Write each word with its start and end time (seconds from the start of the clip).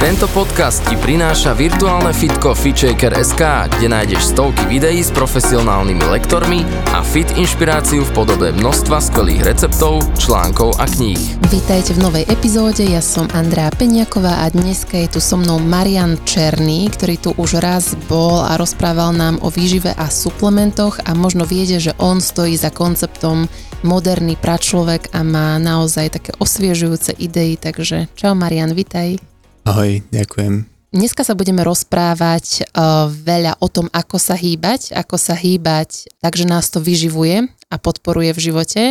Tento 0.00 0.24
podcast 0.32 0.80
ti 0.88 0.96
prináša 0.96 1.52
virtuálne 1.52 2.16
fitko 2.16 2.56
FitShaker.sk, 2.56 3.68
kde 3.68 3.86
nájdeš 3.92 4.32
stovky 4.32 4.64
videí 4.64 5.04
s 5.04 5.12
profesionálnymi 5.12 6.08
lektormi 6.08 6.64
a 6.96 7.04
fit 7.04 7.28
inšpiráciu 7.36 8.08
v 8.08 8.14
podobe 8.16 8.48
množstva 8.48 8.96
skvelých 8.96 9.44
receptov, 9.44 10.00
článkov 10.16 10.72
a 10.80 10.88
kníh. 10.88 11.20
Vítajte 11.52 11.92
v 11.92 12.00
novej 12.00 12.24
epizóde, 12.32 12.80
ja 12.80 13.04
som 13.04 13.28
Andrea 13.36 13.68
Peňaková 13.76 14.40
a 14.40 14.48
dneska 14.48 14.96
je 15.04 15.12
tu 15.12 15.20
so 15.20 15.36
mnou 15.36 15.60
Marian 15.60 16.16
Černý, 16.24 16.88
ktorý 16.88 17.20
tu 17.20 17.30
už 17.36 17.60
raz 17.60 17.92
bol 18.08 18.40
a 18.40 18.56
rozprával 18.56 19.12
nám 19.12 19.36
o 19.44 19.52
výžive 19.52 19.92
a 19.92 20.08
suplementoch 20.08 21.04
a 21.04 21.12
možno 21.12 21.44
viete, 21.44 21.76
že 21.76 21.92
on 22.00 22.24
stojí 22.24 22.56
za 22.56 22.72
konceptom 22.72 23.52
moderný 23.84 24.40
pračlovek 24.40 25.12
a 25.12 25.20
má 25.20 25.60
naozaj 25.60 26.16
také 26.16 26.32
osviežujúce 26.40 27.20
idei, 27.20 27.60
takže 27.60 28.08
čau 28.16 28.32
Marian, 28.32 28.72
vitaj. 28.72 29.29
Ahoj, 29.64 30.00
ďakujem. 30.08 30.64
Dneska 30.90 31.22
sa 31.22 31.38
budeme 31.38 31.62
rozprávať 31.62 32.66
uh, 32.66 33.06
veľa 33.06 33.62
o 33.62 33.70
tom, 33.70 33.86
ako 33.94 34.18
sa 34.18 34.34
hýbať, 34.34 34.90
ako 34.90 35.14
sa 35.14 35.38
hýbať, 35.38 36.10
takže 36.18 36.50
nás 36.50 36.66
to 36.66 36.82
vyživuje 36.82 37.46
a 37.70 37.76
podporuje 37.78 38.34
v 38.34 38.42
živote 38.42 38.82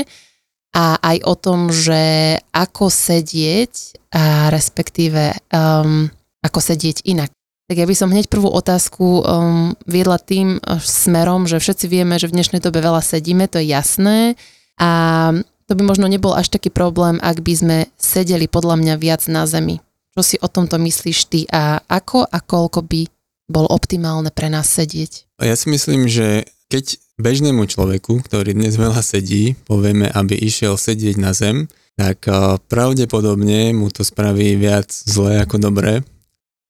a 0.72 0.96
aj 0.96 1.18
o 1.28 1.36
tom, 1.36 1.68
že 1.76 2.40
ako 2.56 2.88
sedieť 2.88 4.00
a 4.16 4.48
respektíve 4.48 5.36
um, 5.52 6.08
ako 6.40 6.60
sedieť 6.64 7.04
inak. 7.04 7.36
Tak 7.68 7.76
ja 7.76 7.86
by 7.86 7.96
som 8.00 8.16
hneď 8.16 8.32
prvú 8.32 8.48
otázku 8.48 9.20
um, 9.20 9.76
viedla 9.84 10.24
tým 10.24 10.64
uh, 10.64 10.80
smerom, 10.80 11.52
že 11.52 11.60
všetci 11.60 11.92
vieme, 11.92 12.16
že 12.16 12.32
v 12.32 12.40
dnešnej 12.40 12.64
dobe 12.64 12.80
veľa 12.80 13.04
sedíme, 13.04 13.52
to 13.52 13.60
je 13.60 13.76
jasné 13.76 14.40
a 14.80 14.90
to 15.68 15.76
by 15.76 15.84
možno 15.84 16.08
nebol 16.08 16.32
až 16.32 16.48
taký 16.48 16.72
problém, 16.72 17.20
ak 17.20 17.44
by 17.44 17.54
sme 17.54 17.78
sedeli 18.00 18.48
podľa 18.48 18.80
mňa 18.80 18.96
viac 18.96 19.28
na 19.28 19.44
zemi. 19.44 19.84
Čo 20.20 20.36
si 20.36 20.44
o 20.44 20.52
tomto 20.52 20.76
myslíš 20.76 21.32
ty 21.32 21.48
a 21.48 21.80
ako 21.80 22.28
a 22.28 22.44
koľko 22.44 22.84
by 22.84 23.08
bol 23.48 23.64
optimálne 23.72 24.28
pre 24.36 24.52
nás 24.52 24.68
sedieť? 24.68 25.40
Ja 25.40 25.56
si 25.56 25.72
myslím, 25.72 26.12
že 26.12 26.44
keď 26.68 27.00
bežnému 27.16 27.64
človeku, 27.64 28.28
ktorý 28.28 28.52
dnes 28.52 28.76
veľa 28.76 29.00
sedí, 29.00 29.56
povieme, 29.64 30.12
aby 30.12 30.36
išiel 30.36 30.76
sedieť 30.76 31.16
na 31.16 31.32
zem, 31.32 31.72
tak 31.96 32.28
pravdepodobne 32.68 33.72
mu 33.72 33.88
to 33.96 34.04
spraví 34.04 34.60
viac 34.60 34.92
zlé 34.92 35.40
ako 35.40 35.56
dobré. 35.56 36.04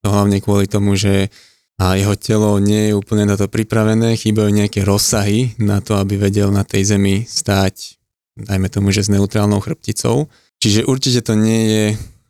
To 0.06 0.14
hlavne 0.14 0.46
kvôli 0.46 0.70
tomu, 0.70 0.94
že 0.94 1.34
jeho 1.82 2.14
telo 2.22 2.54
nie 2.62 2.94
je 2.94 2.98
úplne 3.02 3.26
na 3.26 3.34
to 3.34 3.50
pripravené, 3.50 4.14
chýbajú 4.14 4.54
nejaké 4.54 4.86
rozsahy 4.86 5.58
na 5.58 5.82
to, 5.82 5.98
aby 5.98 6.22
vedel 6.22 6.54
na 6.54 6.62
tej 6.62 6.94
zemi 6.94 7.26
stáť, 7.26 7.98
dajme 8.46 8.70
tomu, 8.70 8.94
že 8.94 9.02
s 9.02 9.10
neutrálnou 9.10 9.58
chrbticou. 9.58 10.30
Čiže 10.62 10.86
určite 10.86 11.26
to 11.26 11.34
nie 11.34 11.62
je 11.66 11.86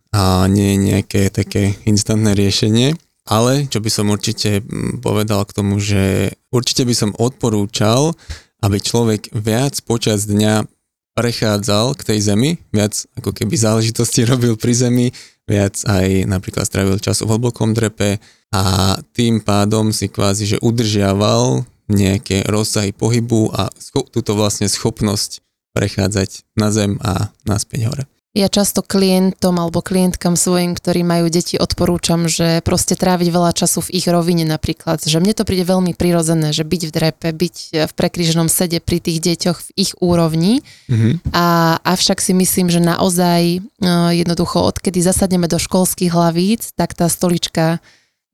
a 0.10 0.50
nie 0.50 0.74
je 0.74 0.78
nejaké 0.94 1.22
také 1.30 1.78
instantné 1.86 2.34
riešenie. 2.34 2.98
Ale 3.30 3.70
čo 3.70 3.78
by 3.78 3.90
som 3.94 4.10
určite 4.10 4.66
mm, 4.66 5.06
povedal 5.06 5.46
k 5.46 5.54
tomu, 5.54 5.78
že 5.78 6.34
určite 6.50 6.82
by 6.82 6.96
som 6.98 7.12
odporúčal, 7.14 8.18
aby 8.66 8.82
človek 8.82 9.30
viac 9.38 9.78
počas 9.86 10.26
dňa 10.26 10.66
prechádzal 11.14 11.94
k 11.94 12.02
tej 12.10 12.20
zemi, 12.26 12.52
viac 12.74 12.96
ako 13.20 13.36
keby 13.36 13.54
záležitosti 13.54 14.26
robil 14.30 14.58
pri 14.58 14.74
zemi, 14.74 15.08
viac 15.46 15.78
aj 15.86 16.26
napríklad 16.26 16.66
strávil 16.66 16.98
času 16.98 17.30
v 17.30 17.38
hlbokom 17.38 17.78
drepe 17.78 18.18
a 18.50 18.98
tým 19.14 19.46
pádom 19.46 19.94
si 19.94 20.10
kvázi, 20.10 20.58
že 20.58 20.62
udržiaval 20.66 21.70
nejaké 21.90 22.46
rozsahy 22.46 22.94
pohybu 22.94 23.50
a 23.54 23.70
túto 24.14 24.38
vlastne 24.38 24.70
schopnosť 24.70 25.42
prechádzať 25.74 26.46
na 26.58 26.70
zem 26.70 26.98
a 27.02 27.34
naspäť 27.46 27.90
hore. 27.90 28.04
Ja 28.38 28.46
často 28.46 28.86
klientom 28.86 29.58
alebo 29.58 29.82
klientkám 29.82 30.38
svojim, 30.38 30.78
ktorí 30.78 31.02
majú 31.02 31.34
deti, 31.34 31.58
odporúčam, 31.58 32.30
že 32.30 32.62
proste 32.62 32.94
tráviť 32.94 33.26
veľa 33.26 33.58
času 33.58 33.90
v 33.90 33.98
ich 33.98 34.06
rovine 34.06 34.46
napríklad. 34.46 35.02
Že 35.02 35.18
mne 35.18 35.34
to 35.34 35.50
príde 35.50 35.66
veľmi 35.66 35.98
prirodzené, 35.98 36.54
že 36.54 36.62
byť 36.62 36.82
v 36.86 36.92
drepe, 36.94 37.30
byť 37.34 37.56
v 37.90 37.92
prekríženom 37.98 38.46
sede 38.46 38.86
pri 38.86 39.02
tých 39.02 39.18
deťoch 39.18 39.58
v 39.58 39.70
ich 39.82 39.98
úrovni. 39.98 40.62
Mm-hmm. 40.94 41.34
A 41.34 41.78
avšak 41.82 42.22
si 42.22 42.38
myslím, 42.38 42.70
že 42.70 42.78
naozaj 42.78 43.66
no, 43.82 44.14
jednoducho, 44.14 44.62
odkedy 44.62 45.02
zasadneme 45.02 45.50
do 45.50 45.58
školských 45.58 46.14
hlavíc, 46.14 46.78
tak 46.78 46.94
tá 46.94 47.10
stolička 47.10 47.82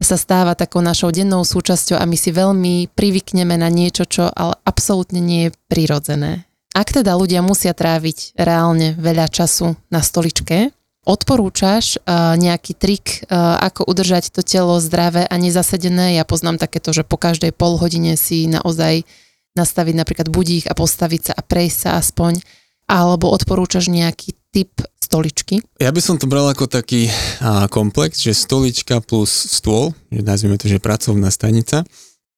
sa 0.03 0.19
stáva 0.19 0.59
takou 0.59 0.83
našou 0.83 1.15
dennou 1.15 1.47
súčasťou 1.47 1.95
a 1.95 2.03
my 2.03 2.19
si 2.19 2.35
veľmi 2.35 2.91
privykneme 2.91 3.55
na 3.55 3.71
niečo, 3.71 4.03
čo 4.03 4.27
ale 4.27 4.59
absolútne 4.67 5.23
nie 5.23 5.47
je 5.47 5.55
prirodzené. 5.71 6.43
Ak 6.75 6.91
teda 6.91 7.15
ľudia 7.15 7.39
musia 7.39 7.71
tráviť 7.71 8.35
reálne 8.35 8.99
veľa 8.99 9.31
času 9.31 9.79
na 9.87 10.03
stoličke, 10.03 10.75
odporúčaš 11.07 12.03
uh, 12.03 12.35
nejaký 12.35 12.75
trik, 12.75 13.23
uh, 13.31 13.55
ako 13.63 13.87
udržať 13.87 14.35
to 14.35 14.43
telo 14.43 14.75
zdravé 14.83 15.23
a 15.23 15.35
nezasedené? 15.39 16.19
Ja 16.19 16.27
poznám 16.27 16.59
takéto, 16.59 16.91
že 16.91 17.07
po 17.07 17.15
každej 17.15 17.55
pol 17.55 17.79
hodine 17.79 18.19
si 18.19 18.51
naozaj 18.51 19.07
nastaviť 19.55 19.95
napríklad 19.95 20.27
budík 20.27 20.67
a 20.67 20.75
postaviť 20.75 21.31
sa 21.31 21.33
a 21.39 21.41
prejsť 21.47 21.77
sa 21.79 21.89
aspoň. 21.95 22.43
Alebo 22.91 23.31
odporúčaš 23.31 23.87
nejaký 23.87 24.35
typ 24.51 24.75
stoličky? 24.99 25.63
Ja 25.79 25.95
by 25.95 26.01
som 26.03 26.19
to 26.19 26.27
bral 26.27 26.51
ako 26.51 26.67
taký 26.67 27.07
uh, 27.39 27.71
komplex, 27.71 28.19
že 28.19 28.35
stolička 28.35 28.99
plus 28.99 29.31
stôl, 29.31 29.95
že 30.11 30.27
nazvime 30.27 30.59
to, 30.59 30.67
že 30.67 30.83
pracovná 30.83 31.31
stanica. 31.31 31.87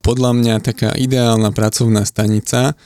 Podľa 0.06 0.32
mňa 0.38 0.54
taká 0.62 0.94
ideálna 0.94 1.50
pracovná 1.50 2.06
stanica 2.06 2.78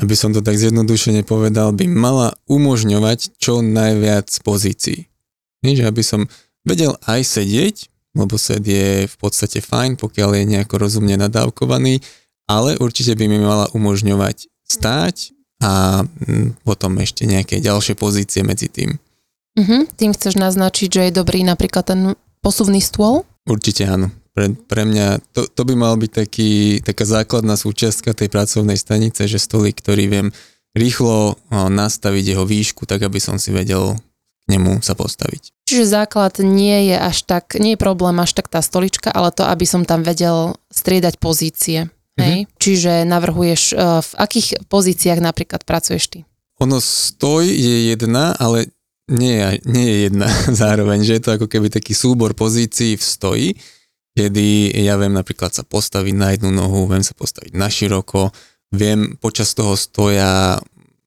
aby 0.00 0.14
som 0.16 0.32
to 0.32 0.40
tak 0.40 0.56
zjednodušene 0.56 1.22
povedal, 1.28 1.76
by 1.76 1.84
mala 1.84 2.32
umožňovať 2.48 3.36
čo 3.36 3.60
najviac 3.60 4.32
pozícií. 4.40 5.06
Nie, 5.60 5.76
že 5.76 5.84
aby 5.84 6.00
som 6.00 6.24
vedel 6.64 6.96
aj 7.04 7.20
sedieť, 7.20 7.76
lebo 8.16 8.40
sed 8.40 8.64
je 8.64 9.06
v 9.06 9.16
podstate 9.20 9.60
fajn, 9.60 10.00
pokiaľ 10.00 10.40
je 10.40 10.44
nejako 10.56 10.80
rozumne 10.80 11.14
nadávkovaný, 11.20 12.00
ale 12.48 12.80
určite 12.80 13.14
by 13.14 13.24
mi 13.28 13.38
mala 13.38 13.68
umožňovať 13.76 14.50
stáť 14.66 15.36
a 15.60 16.02
mm, 16.02 16.64
potom 16.64 16.96
ešte 16.98 17.28
nejaké 17.28 17.60
ďalšie 17.60 17.94
pozície 17.94 18.40
medzi 18.40 18.72
tým. 18.72 18.96
Uh-huh. 19.60 19.84
Tým 20.00 20.16
chceš 20.16 20.40
naznačiť, 20.40 20.88
že 20.88 21.02
je 21.06 21.18
dobrý 21.20 21.44
napríklad 21.44 21.84
ten 21.84 22.00
posuvný 22.40 22.80
stôl? 22.80 23.28
Určite 23.44 23.84
áno 23.84 24.19
pre, 24.30 24.54
pre 24.54 24.82
mňa 24.86 25.20
to, 25.34 25.46
to 25.50 25.62
by 25.66 25.74
mal 25.74 25.94
byť 25.98 26.12
taký, 26.14 26.52
taká 26.80 27.04
základná 27.04 27.58
súčiastka 27.58 28.14
tej 28.14 28.30
pracovnej 28.30 28.78
stanice, 28.78 29.26
že 29.26 29.42
stolík, 29.42 29.82
ktorý 29.82 30.06
viem 30.06 30.28
rýchlo 30.74 31.34
nastaviť 31.50 32.24
jeho 32.34 32.46
výšku, 32.46 32.86
tak 32.86 33.02
aby 33.02 33.18
som 33.18 33.42
si 33.42 33.50
vedel 33.50 33.98
k 33.98 34.44
nemu 34.56 34.82
sa 34.82 34.94
postaviť. 34.94 35.50
Čiže 35.66 35.84
základ 35.86 36.42
nie 36.42 36.90
je 36.90 36.96
až 36.98 37.26
tak, 37.26 37.58
nie 37.58 37.74
je 37.74 37.80
problém 37.82 38.18
až 38.18 38.34
tak 38.34 38.50
tá 38.50 38.62
stolička, 38.62 39.10
ale 39.10 39.34
to, 39.34 39.46
aby 39.46 39.66
som 39.66 39.86
tam 39.86 40.02
vedel 40.02 40.58
striedať 40.70 41.18
pozície. 41.18 41.90
Hej? 42.18 42.46
Mm-hmm. 42.46 42.58
Čiže 42.58 42.92
navrhuješ, 43.06 43.62
e, 43.70 43.74
v 44.02 44.12
akých 44.18 44.66
pozíciách 44.66 45.22
napríklad 45.22 45.62
pracuješ 45.62 46.04
ty? 46.10 46.18
Ono 46.58 46.82
stoj 46.82 47.46
je 47.46 47.94
jedna, 47.94 48.34
ale 48.36 48.68
nie, 49.10 49.38
nie 49.66 49.86
je 49.86 49.96
jedna 50.10 50.28
zároveň, 50.62 51.06
že 51.06 51.18
je 51.18 51.22
to 51.22 51.30
ako 51.38 51.46
keby 51.46 51.70
taký 51.70 51.94
súbor 51.94 52.34
pozícií 52.34 52.98
v 52.98 53.04
stoji, 53.04 53.48
kedy 54.20 54.76
ja 54.84 55.00
viem 55.00 55.16
napríklad 55.16 55.56
sa 55.56 55.64
postaviť 55.64 56.12
na 56.12 56.36
jednu 56.36 56.52
nohu, 56.52 56.84
viem 56.84 57.00
sa 57.00 57.16
postaviť 57.16 57.56
na 57.56 57.72
široko, 57.72 58.28
viem 58.68 59.16
počas 59.16 59.56
toho 59.56 59.80
stoja 59.80 60.60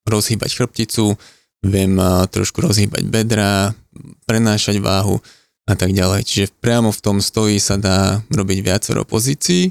rozhýbať 0.09 0.49
chrbticu, 0.57 1.13
viem 1.61 1.93
trošku 2.33 2.57
rozhýbať 2.65 3.05
bedra, 3.05 3.77
prenášať 4.25 4.81
váhu 4.81 5.21
a 5.69 5.77
tak 5.77 5.93
ďalej. 5.93 6.25
Čiže 6.25 6.57
priamo 6.57 6.89
v 6.89 7.03
tom 7.05 7.21
stoji 7.21 7.61
sa 7.61 7.77
dá 7.77 8.25
robiť 8.33 8.59
viacero 8.65 9.05
pozícií 9.05 9.69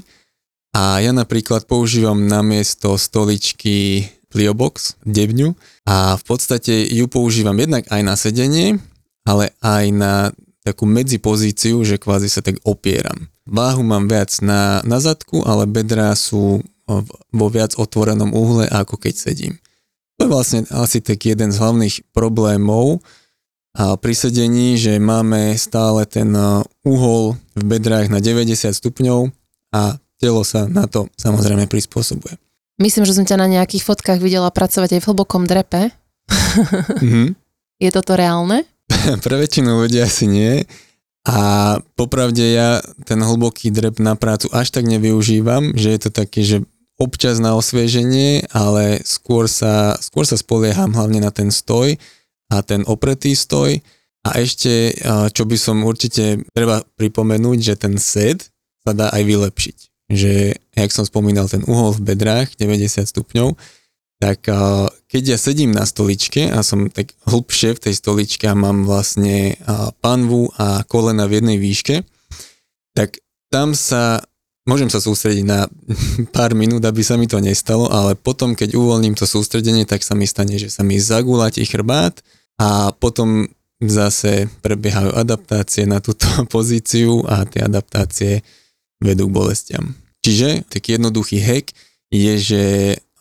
a 0.71 1.03
ja 1.03 1.11
napríklad 1.11 1.67
používam 1.67 2.23
namiesto 2.23 2.95
stoličky 2.95 4.07
Pliobox, 4.31 4.95
debňu 5.03 5.51
a 5.83 6.15
v 6.15 6.23
podstate 6.23 6.87
ju 6.89 7.11
používam 7.11 7.59
jednak 7.59 7.85
aj 7.91 8.01
na 8.07 8.15
sedenie, 8.15 8.79
ale 9.27 9.51
aj 9.59 9.85
na 9.91 10.13
takú 10.63 10.87
medzipozíciu, 10.87 11.83
že 11.83 11.99
kvázi 11.99 12.31
sa 12.31 12.39
tak 12.39 12.55
opieram. 12.63 13.27
Váhu 13.43 13.83
mám 13.83 14.07
viac 14.07 14.31
na, 14.39 14.79
na 14.87 15.03
zadku, 15.03 15.43
ale 15.43 15.67
bedrá 15.67 16.15
sú 16.15 16.63
vo 17.31 17.47
viac 17.47 17.75
otvorenom 17.75 18.31
uhle, 18.31 18.67
ako 18.67 18.99
keď 18.99 19.13
sedím. 19.15 19.55
To 20.19 20.27
je 20.27 20.29
vlastne 20.31 20.59
asi 20.71 20.99
tak 20.99 21.23
jeden 21.23 21.51
z 21.51 21.59
hlavných 21.59 21.95
problémov 22.15 23.01
a 23.73 23.97
pri 23.97 24.13
sedení, 24.13 24.77
že 24.77 25.01
máme 25.01 25.57
stále 25.57 26.05
ten 26.05 26.29
uhol 26.85 27.33
v 27.57 27.63
bedrách 27.65 28.13
na 28.13 28.21
90 28.21 28.69
stupňov 28.69 29.33
a 29.73 29.97
telo 30.21 30.45
sa 30.45 30.69
na 30.69 30.85
to 30.85 31.09
samozrejme 31.17 31.65
prispôsobuje. 31.65 32.37
Myslím, 32.77 33.05
že 33.05 33.17
som 33.17 33.25
ťa 33.25 33.37
na 33.41 33.47
nejakých 33.49 33.85
fotkách 33.85 34.21
videla 34.21 34.53
pracovať 34.53 34.97
aj 34.97 35.01
v 35.01 35.07
hlbokom 35.09 35.43
drepe. 35.49 35.89
Mm-hmm. 36.29 37.27
Je 37.83 37.89
toto 37.89 38.13
reálne? 38.13 38.69
Pre 39.25 39.35
väčšinu 39.35 39.81
ľudí 39.83 39.99
asi 39.99 40.29
nie. 40.29 40.63
A 41.23 41.79
popravde 41.95 42.43
ja 42.43 42.83
ten 43.07 43.23
hlboký 43.23 43.71
drep 43.71 44.03
na 44.03 44.19
prácu 44.19 44.51
až 44.51 44.75
tak 44.75 44.83
nevyužívam, 44.83 45.71
že 45.71 45.95
je 45.95 45.99
to 46.03 46.09
také, 46.11 46.43
že 46.43 46.67
občas 46.99 47.39
na 47.39 47.55
osvieženie, 47.55 48.51
ale 48.51 48.99
skôr 49.07 49.47
sa, 49.47 49.95
skôr 50.03 50.27
sa 50.27 50.35
spolieham 50.35 50.91
hlavne 50.91 51.23
na 51.23 51.31
ten 51.31 51.47
stoj 51.47 51.95
a 52.51 52.59
ten 52.59 52.83
opretý 52.85 53.33
stoj. 53.39 53.79
A 54.23 54.39
ešte, 54.39 54.95
čo 55.35 55.43
by 55.43 55.57
som 55.59 55.83
určite 55.83 56.47
treba 56.55 56.83
pripomenúť, 56.95 57.59
že 57.59 57.75
ten 57.75 57.99
sed 57.99 58.47
sa 58.83 58.95
dá 58.95 59.11
aj 59.11 59.23
vylepšiť. 59.23 59.77
Že, 60.11 60.33
jak 60.79 60.91
som 60.91 61.07
spomínal, 61.07 61.47
ten 61.51 61.63
uhol 61.67 61.95
v 61.95 62.15
bedrách 62.15 62.55
90 62.55 63.03
stupňov, 63.03 63.55
tak 64.23 64.47
keď 65.11 65.35
ja 65.35 65.37
sedím 65.37 65.75
na 65.75 65.83
stoličke 65.83 66.47
a 66.47 66.63
som 66.63 66.87
tak 66.87 67.11
hlbšie 67.27 67.75
v 67.75 67.83
tej 67.83 67.93
stoličke 67.99 68.47
a 68.47 68.55
mám 68.55 68.87
vlastne 68.87 69.59
panvu 69.99 70.47
a 70.55 70.87
kolena 70.87 71.27
v 71.27 71.43
jednej 71.43 71.57
výške, 71.59 72.07
tak 72.95 73.19
tam 73.51 73.75
sa 73.75 74.23
môžem 74.63 74.87
sa 74.87 75.03
sústrediť 75.03 75.43
na 75.43 75.67
pár 76.35 76.55
minút, 76.55 76.87
aby 76.87 77.03
sa 77.03 77.19
mi 77.19 77.27
to 77.27 77.43
nestalo, 77.43 77.91
ale 77.91 78.15
potom, 78.15 78.55
keď 78.55 78.79
uvoľním 78.79 79.19
to 79.19 79.27
sústredenie, 79.27 79.83
tak 79.83 80.07
sa 80.07 80.15
mi 80.15 80.23
stane, 80.23 80.55
že 80.55 80.71
sa 80.71 80.87
mi 80.87 80.95
zagulatí 81.03 81.67
chrbát 81.67 82.23
a 82.55 82.95
potom 82.95 83.51
zase 83.83 84.47
prebiehajú 84.63 85.11
adaptácie 85.11 85.83
na 85.83 85.99
túto 85.99 86.31
pozíciu 86.53 87.27
a 87.27 87.43
tie 87.43 87.67
adaptácie 87.67 88.39
vedú 89.03 89.27
k 89.27 89.35
bolestiam. 89.35 89.85
Čiže 90.23 90.63
taký 90.71 90.95
jednoduchý 90.95 91.43
hack 91.43 91.75
je, 92.07 92.33
že 92.39 92.63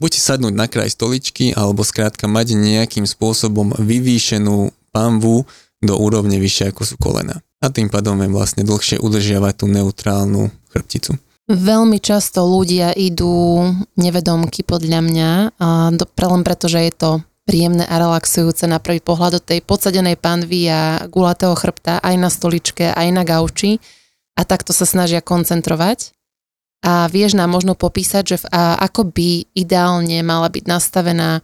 buď 0.02 0.19
sadnúť 0.19 0.54
na 0.58 0.66
kraj 0.66 0.90
stoličky, 0.90 1.54
alebo 1.54 1.87
skrátka 1.87 2.26
mať 2.26 2.58
nejakým 2.58 3.06
spôsobom 3.06 3.70
vyvýšenú 3.78 4.75
pamvu 4.90 5.46
do 5.78 5.94
úrovne 5.94 6.43
vyššie 6.43 6.75
ako 6.75 6.82
sú 6.82 6.94
kolena. 6.99 7.38
A 7.62 7.70
tým 7.70 7.87
pádom 7.87 8.19
je 8.19 8.26
vlastne 8.26 8.66
dlhšie 8.66 8.99
udržiavať 8.99 9.62
tú 9.62 9.66
neutrálnu 9.70 10.50
chrbticu. 10.75 11.14
Veľmi 11.46 12.02
často 12.02 12.43
ľudia 12.43 12.90
idú 12.94 13.62
nevedomky 13.94 14.66
podľa 14.66 15.00
mňa, 15.02 15.31
a 15.58 15.90
do, 15.94 16.06
len 16.06 16.43
preto, 16.43 16.66
že 16.66 16.82
je 16.82 16.94
to 16.94 17.10
príjemné 17.46 17.82
a 17.87 17.98
relaxujúce 17.98 18.66
na 18.70 18.78
prvý 18.78 19.02
pohľad 19.02 19.38
do 19.38 19.40
tej 19.43 19.62
podsadenej 19.66 20.19
panvy 20.19 20.70
a 20.70 21.06
gulatého 21.10 21.55
chrbta 21.58 21.98
aj 21.98 22.14
na 22.19 22.31
stoličke, 22.31 22.94
aj 22.94 23.08
na 23.10 23.26
gauči 23.26 23.82
a 24.38 24.46
takto 24.46 24.70
sa 24.70 24.87
snažia 24.87 25.19
koncentrovať 25.19 26.14
a 26.82 27.06
vieš 27.06 27.38
nám 27.38 27.55
možno 27.55 27.79
popísať, 27.79 28.25
že 28.26 28.37
v, 28.43 28.44
a 28.50 28.82
ako 28.82 29.14
by 29.14 29.55
ideálne 29.55 30.19
mala 30.26 30.50
byť 30.50 30.64
nastavená 30.67 31.38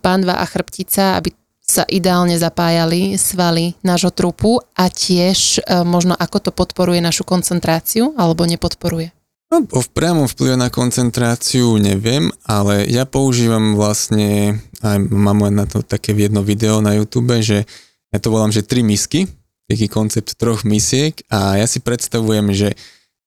pánva 0.00 0.40
a 0.40 0.48
chrbtica, 0.48 1.20
aby 1.20 1.36
sa 1.62 1.84
ideálne 1.86 2.34
zapájali 2.40 3.14
svaly 3.20 3.76
nášho 3.84 4.10
trupu 4.10 4.58
a 4.74 4.88
tiež 4.90 5.62
e, 5.62 5.84
možno 5.86 6.16
ako 6.16 6.48
to 6.48 6.50
podporuje 6.50 6.98
našu 6.98 7.22
koncentráciu 7.22 8.16
alebo 8.18 8.48
nepodporuje? 8.48 9.14
No, 9.52 9.60
v 9.68 9.88
priamom 9.92 10.24
vplyve 10.24 10.56
na 10.56 10.72
koncentráciu 10.72 11.76
neviem, 11.76 12.32
ale 12.48 12.88
ja 12.88 13.04
používam 13.04 13.76
vlastne, 13.76 14.56
aj 14.80 14.96
mám 15.12 15.44
len 15.44 15.60
na 15.60 15.68
to 15.68 15.84
také 15.84 16.16
jedno 16.16 16.40
video 16.40 16.80
na 16.80 16.96
YouTube, 16.96 17.36
že 17.44 17.68
ja 18.08 18.18
to 18.18 18.32
volám, 18.32 18.48
že 18.48 18.64
tri 18.64 18.80
misky, 18.80 19.28
taký 19.68 19.92
koncept 19.92 20.40
troch 20.40 20.64
misiek 20.64 21.20
a 21.28 21.60
ja 21.60 21.68
si 21.68 21.84
predstavujem, 21.84 22.48
že 22.56 22.72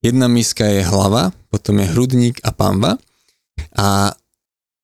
Jedna 0.06 0.30
miska 0.30 0.70
je 0.70 0.86
hlava, 0.86 1.34
potom 1.50 1.82
je 1.82 1.90
hrudník 1.90 2.38
a 2.46 2.54
pamba. 2.54 3.02
A 3.74 4.14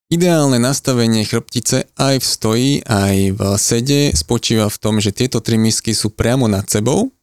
ideálne 0.10 0.58
nastavenie 0.58 1.22
chrbtice 1.30 1.86
aj 1.94 2.16
v 2.18 2.26
stoji, 2.26 2.72
aj 2.82 3.38
v 3.38 3.42
sede 3.62 4.02
spočíva 4.18 4.66
v 4.66 4.82
tom, 4.82 4.98
že 4.98 5.14
tieto 5.14 5.38
tri 5.38 5.62
misky 5.62 5.94
sú 5.94 6.10
priamo 6.10 6.50
nad 6.50 6.66
sebou 6.66 7.14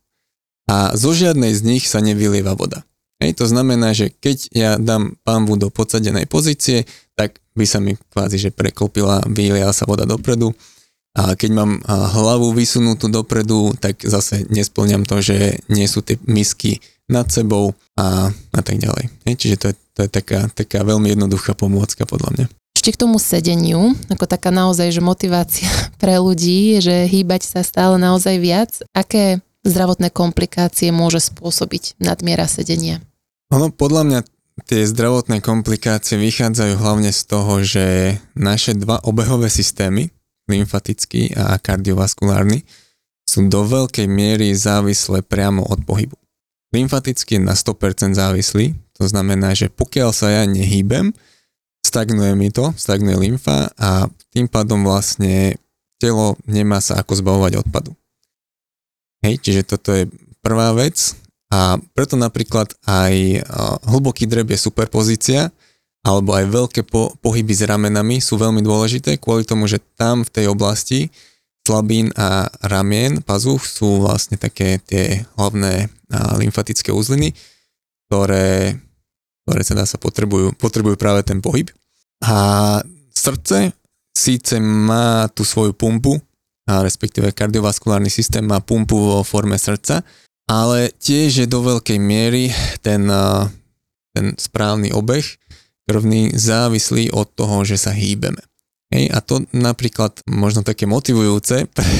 a 0.70 0.94
zo 0.94 1.10
žiadnej 1.10 1.50
z 1.58 1.60
nich 1.66 1.90
sa 1.90 1.98
nevylieva 1.98 2.54
voda. 2.54 2.86
Hej, 3.18 3.34
to 3.34 3.50
znamená, 3.50 3.90
že 3.90 4.14
keď 4.14 4.36
ja 4.54 4.70
dám 4.78 5.18
pambu 5.26 5.58
do 5.58 5.66
podsadenej 5.66 6.30
pozície, 6.30 6.86
tak 7.18 7.42
by 7.58 7.66
sa 7.66 7.82
mi 7.82 7.98
kvázi, 7.98 8.38
že 8.38 8.54
preklopila, 8.54 9.26
vyliala 9.26 9.74
sa 9.74 9.90
voda 9.90 10.06
dopredu. 10.06 10.54
A 11.18 11.34
keď 11.34 11.50
mám 11.50 11.82
hlavu 11.82 12.54
vysunutú 12.54 13.10
dopredu, 13.10 13.74
tak 13.74 14.06
zase 14.06 14.46
nesplňam 14.54 15.02
to, 15.02 15.18
že 15.18 15.58
nie 15.66 15.90
sú 15.90 15.98
tie 15.98 16.14
misky 16.30 16.78
nad 17.08 17.26
sebou 17.32 17.72
a, 17.96 18.30
a 18.32 18.60
tak 18.60 18.78
ďalej. 18.78 19.08
Hej, 19.24 19.34
čiže 19.40 19.56
to 19.56 19.66
je, 19.72 19.74
to 19.96 20.00
je 20.06 20.10
taká, 20.12 20.40
taká 20.52 20.84
veľmi 20.84 21.10
jednoduchá 21.16 21.56
pomôcka 21.56 22.04
podľa 22.04 22.30
mňa. 22.36 22.46
Ešte 22.78 22.94
k 22.94 23.00
tomu 23.00 23.18
sedeniu, 23.18 23.96
ako 24.06 24.28
taká 24.30 24.54
naozaj, 24.54 24.94
že 24.94 25.02
motivácia 25.02 25.66
pre 26.00 26.20
ľudí, 26.20 26.78
že 26.78 27.08
hýbať 27.08 27.48
sa 27.48 27.60
stále 27.66 27.98
naozaj 27.98 28.36
viac. 28.38 28.70
Aké 28.92 29.40
zdravotné 29.66 30.12
komplikácie 30.14 30.94
môže 30.94 31.18
spôsobiť 31.18 31.98
nadmiera 31.98 32.46
sedenia? 32.46 33.02
Ono, 33.50 33.72
podľa 33.72 34.02
mňa 34.04 34.20
tie 34.68 34.84
zdravotné 34.84 35.40
komplikácie 35.40 36.20
vychádzajú 36.20 36.74
hlavne 36.76 37.10
z 37.10 37.22
toho, 37.24 37.52
že 37.64 37.84
naše 38.36 38.76
dva 38.76 39.00
obehové 39.02 39.48
systémy, 39.48 40.12
lymfatický 40.46 41.34
a 41.34 41.56
kardiovaskulárny, 41.56 42.62
sú 43.28 43.44
do 43.48 43.60
veľkej 43.64 44.08
miery 44.08 44.56
závislé 44.56 45.20
priamo 45.20 45.64
od 45.64 45.84
pohybu. 45.84 46.16
Lymfaticky 46.68 47.40
je 47.40 47.42
na 47.42 47.56
100% 47.56 48.12
závislý, 48.12 48.76
to 48.92 49.04
znamená, 49.08 49.56
že 49.56 49.72
pokiaľ 49.72 50.10
sa 50.12 50.28
ja 50.28 50.42
nehýbem, 50.44 51.16
stagnuje 51.80 52.36
mi 52.36 52.52
to, 52.52 52.76
stagnuje 52.76 53.16
lymfa 53.16 53.72
a 53.80 54.12
tým 54.34 54.44
pádom 54.50 54.84
vlastne 54.84 55.56
telo 55.96 56.36
nemá 56.44 56.84
sa 56.84 57.00
ako 57.00 57.12
zbavovať 57.16 57.64
odpadu. 57.64 57.96
Hej, 59.24 59.40
čiže 59.42 59.62
toto 59.64 59.90
je 59.96 60.06
prvá 60.44 60.76
vec 60.76 61.16
a 61.48 61.80
preto 61.96 62.14
napríklad 62.14 62.70
aj 62.84 63.42
hlboký 63.88 64.28
dreb 64.28 64.52
je 64.52 64.60
super 64.60 64.86
alebo 66.06 66.30
aj 66.30 66.44
veľké 66.46 66.80
po, 66.86 67.16
pohyby 67.18 67.52
s 67.56 67.66
ramenami 67.66 68.22
sú 68.22 68.38
veľmi 68.38 68.62
dôležité 68.62 69.18
kvôli 69.18 69.42
tomu, 69.42 69.66
že 69.66 69.82
tam 69.98 70.22
v 70.22 70.30
tej 70.30 70.46
oblasti 70.46 71.10
slabín 71.68 72.08
a 72.16 72.48
ramien, 72.64 73.20
pazuch 73.20 73.60
sú 73.60 74.08
vlastne 74.08 74.40
také 74.40 74.80
tie 74.80 75.28
hlavné 75.36 75.92
lymfatické 76.40 76.88
uzliny, 76.88 77.36
ktoré, 78.08 78.80
ktoré 79.44 79.60
teda 79.60 79.84
sa 79.84 80.00
potrebujú, 80.00 80.56
potrebujú 80.56 80.96
práve 80.96 81.20
ten 81.28 81.44
pohyb. 81.44 81.68
A 82.24 82.80
srdce 83.12 83.76
síce 84.16 84.56
má 84.56 85.28
tú 85.28 85.44
svoju 85.44 85.76
pumpu, 85.76 86.16
a 86.68 86.84
respektíve 86.84 87.32
kardiovaskulárny 87.32 88.12
systém 88.12 88.44
má 88.44 88.60
pumpu 88.60 88.96
vo 88.96 89.20
forme 89.24 89.56
srdca, 89.56 90.04
ale 90.48 90.92
tiež 90.96 91.44
je 91.44 91.46
do 91.48 91.64
veľkej 91.64 91.96
miery 92.00 92.52
ten, 92.80 93.08
ten 94.16 94.26
správny 94.36 94.92
obeh 94.92 95.24
krvný 95.88 96.36
závislý 96.36 97.08
od 97.16 97.28
toho, 97.32 97.64
že 97.64 97.80
sa 97.80 97.92
hýbeme. 97.96 98.40
Hej, 98.88 99.12
a 99.12 99.20
to 99.20 99.44
napríklad 99.52 100.24
možno 100.24 100.64
také 100.64 100.88
motivujúce 100.88 101.68
pre, 101.76 101.96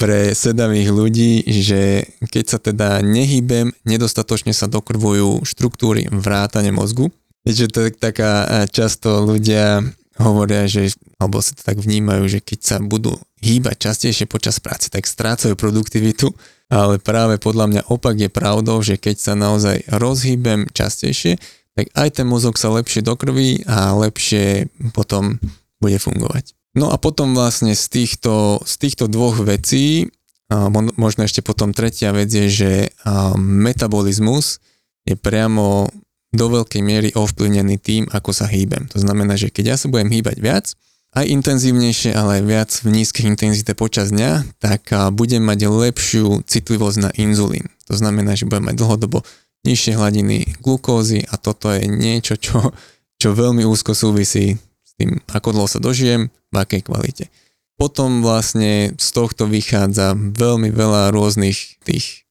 pre 0.00 0.18
sedavých 0.32 0.88
ľudí, 0.88 1.44
že 1.44 2.08
keď 2.32 2.44
sa 2.48 2.58
teda 2.58 2.88
nehybem, 3.04 3.76
nedostatočne 3.84 4.56
sa 4.56 4.64
dokrvujú 4.64 5.44
štruktúry 5.44 6.08
vrátane 6.08 6.72
mozgu. 6.72 7.12
Takže 7.46 7.64
to 7.70 7.78
je 7.86 7.90
taká 7.94 8.64
často 8.72 9.22
ľudia 9.22 9.84
hovoria, 10.16 10.64
že, 10.64 10.96
alebo 11.20 11.44
sa 11.44 11.52
to 11.52 11.62
tak 11.62 11.78
vnímajú, 11.78 12.26
že 12.26 12.40
keď 12.40 12.60
sa 12.64 12.76
budú 12.80 13.20
hýbať 13.44 13.92
častejšie 13.92 14.26
počas 14.26 14.56
práce, 14.58 14.88
tak 14.88 15.04
strácajú 15.04 15.54
produktivitu, 15.54 16.32
ale 16.72 16.98
práve 16.98 17.36
podľa 17.38 17.66
mňa 17.70 17.82
opak 17.92 18.16
je 18.18 18.30
pravdou, 18.32 18.80
že 18.80 18.96
keď 18.96 19.16
sa 19.20 19.32
naozaj 19.38 19.86
rozhýbem 19.92 20.66
častejšie, 20.72 21.38
tak 21.76 21.92
aj 21.92 22.08
ten 22.18 22.26
mozog 22.26 22.56
sa 22.56 22.72
lepšie 22.72 23.04
dokrví 23.04 23.68
a 23.68 23.92
lepšie 23.94 24.72
potom 24.96 25.36
bude 25.82 25.98
fungovať. 26.00 26.56
No 26.76 26.92
a 26.92 27.00
potom 27.00 27.32
vlastne 27.32 27.72
z 27.72 27.84
týchto, 27.88 28.60
z 28.64 28.74
týchto 28.76 29.08
dvoch 29.08 29.40
vecí, 29.40 30.12
možno 31.00 31.24
ešte 31.24 31.40
potom 31.40 31.72
tretia 31.72 32.12
vec 32.12 32.28
je, 32.28 32.46
že 32.46 32.70
metabolizmus 33.40 34.60
je 35.08 35.16
priamo 35.16 35.88
do 36.36 36.46
veľkej 36.52 36.82
miery 36.84 37.08
ovplyvnený 37.16 37.80
tým, 37.80 38.02
ako 38.12 38.30
sa 38.36 38.44
hýbem. 38.44 38.92
To 38.92 39.00
znamená, 39.00 39.40
že 39.40 39.48
keď 39.48 39.64
ja 39.72 39.76
sa 39.80 39.88
budem 39.88 40.12
hýbať 40.12 40.36
viac, 40.36 40.66
aj 41.16 41.24
intenzívnejšie, 41.32 42.12
ale 42.12 42.38
aj 42.38 42.42
viac 42.44 42.70
v 42.84 42.88
nízkej 42.92 43.24
intenzite 43.24 43.72
počas 43.72 44.12
dňa, 44.12 44.60
tak 44.60 44.92
budem 45.16 45.40
mať 45.40 45.64
lepšiu 45.64 46.44
citlivosť 46.44 46.98
na 47.00 47.10
inzulín. 47.16 47.72
To 47.88 47.96
znamená, 47.96 48.36
že 48.36 48.44
budem 48.44 48.68
mať 48.68 48.76
dlhodobo 48.76 49.24
nižšie 49.64 49.96
hladiny 49.96 50.60
glukózy 50.60 51.24
a 51.24 51.40
toto 51.40 51.72
je 51.72 51.88
niečo, 51.88 52.36
čo, 52.36 52.70
čo 53.16 53.32
veľmi 53.32 53.64
úzko 53.64 53.96
súvisí 53.96 54.60
tým, 54.96 55.20
ako 55.30 55.48
dlho 55.52 55.68
sa 55.68 55.80
dožijem, 55.80 56.32
v 56.50 56.56
akej 56.56 56.88
kvalite. 56.88 57.24
Potom 57.76 58.24
vlastne 58.24 58.96
z 58.96 59.08
tohto 59.12 59.44
vychádza 59.44 60.16
veľmi 60.16 60.72
veľa 60.72 61.12
rôznych 61.12 61.76
tých 61.84 62.24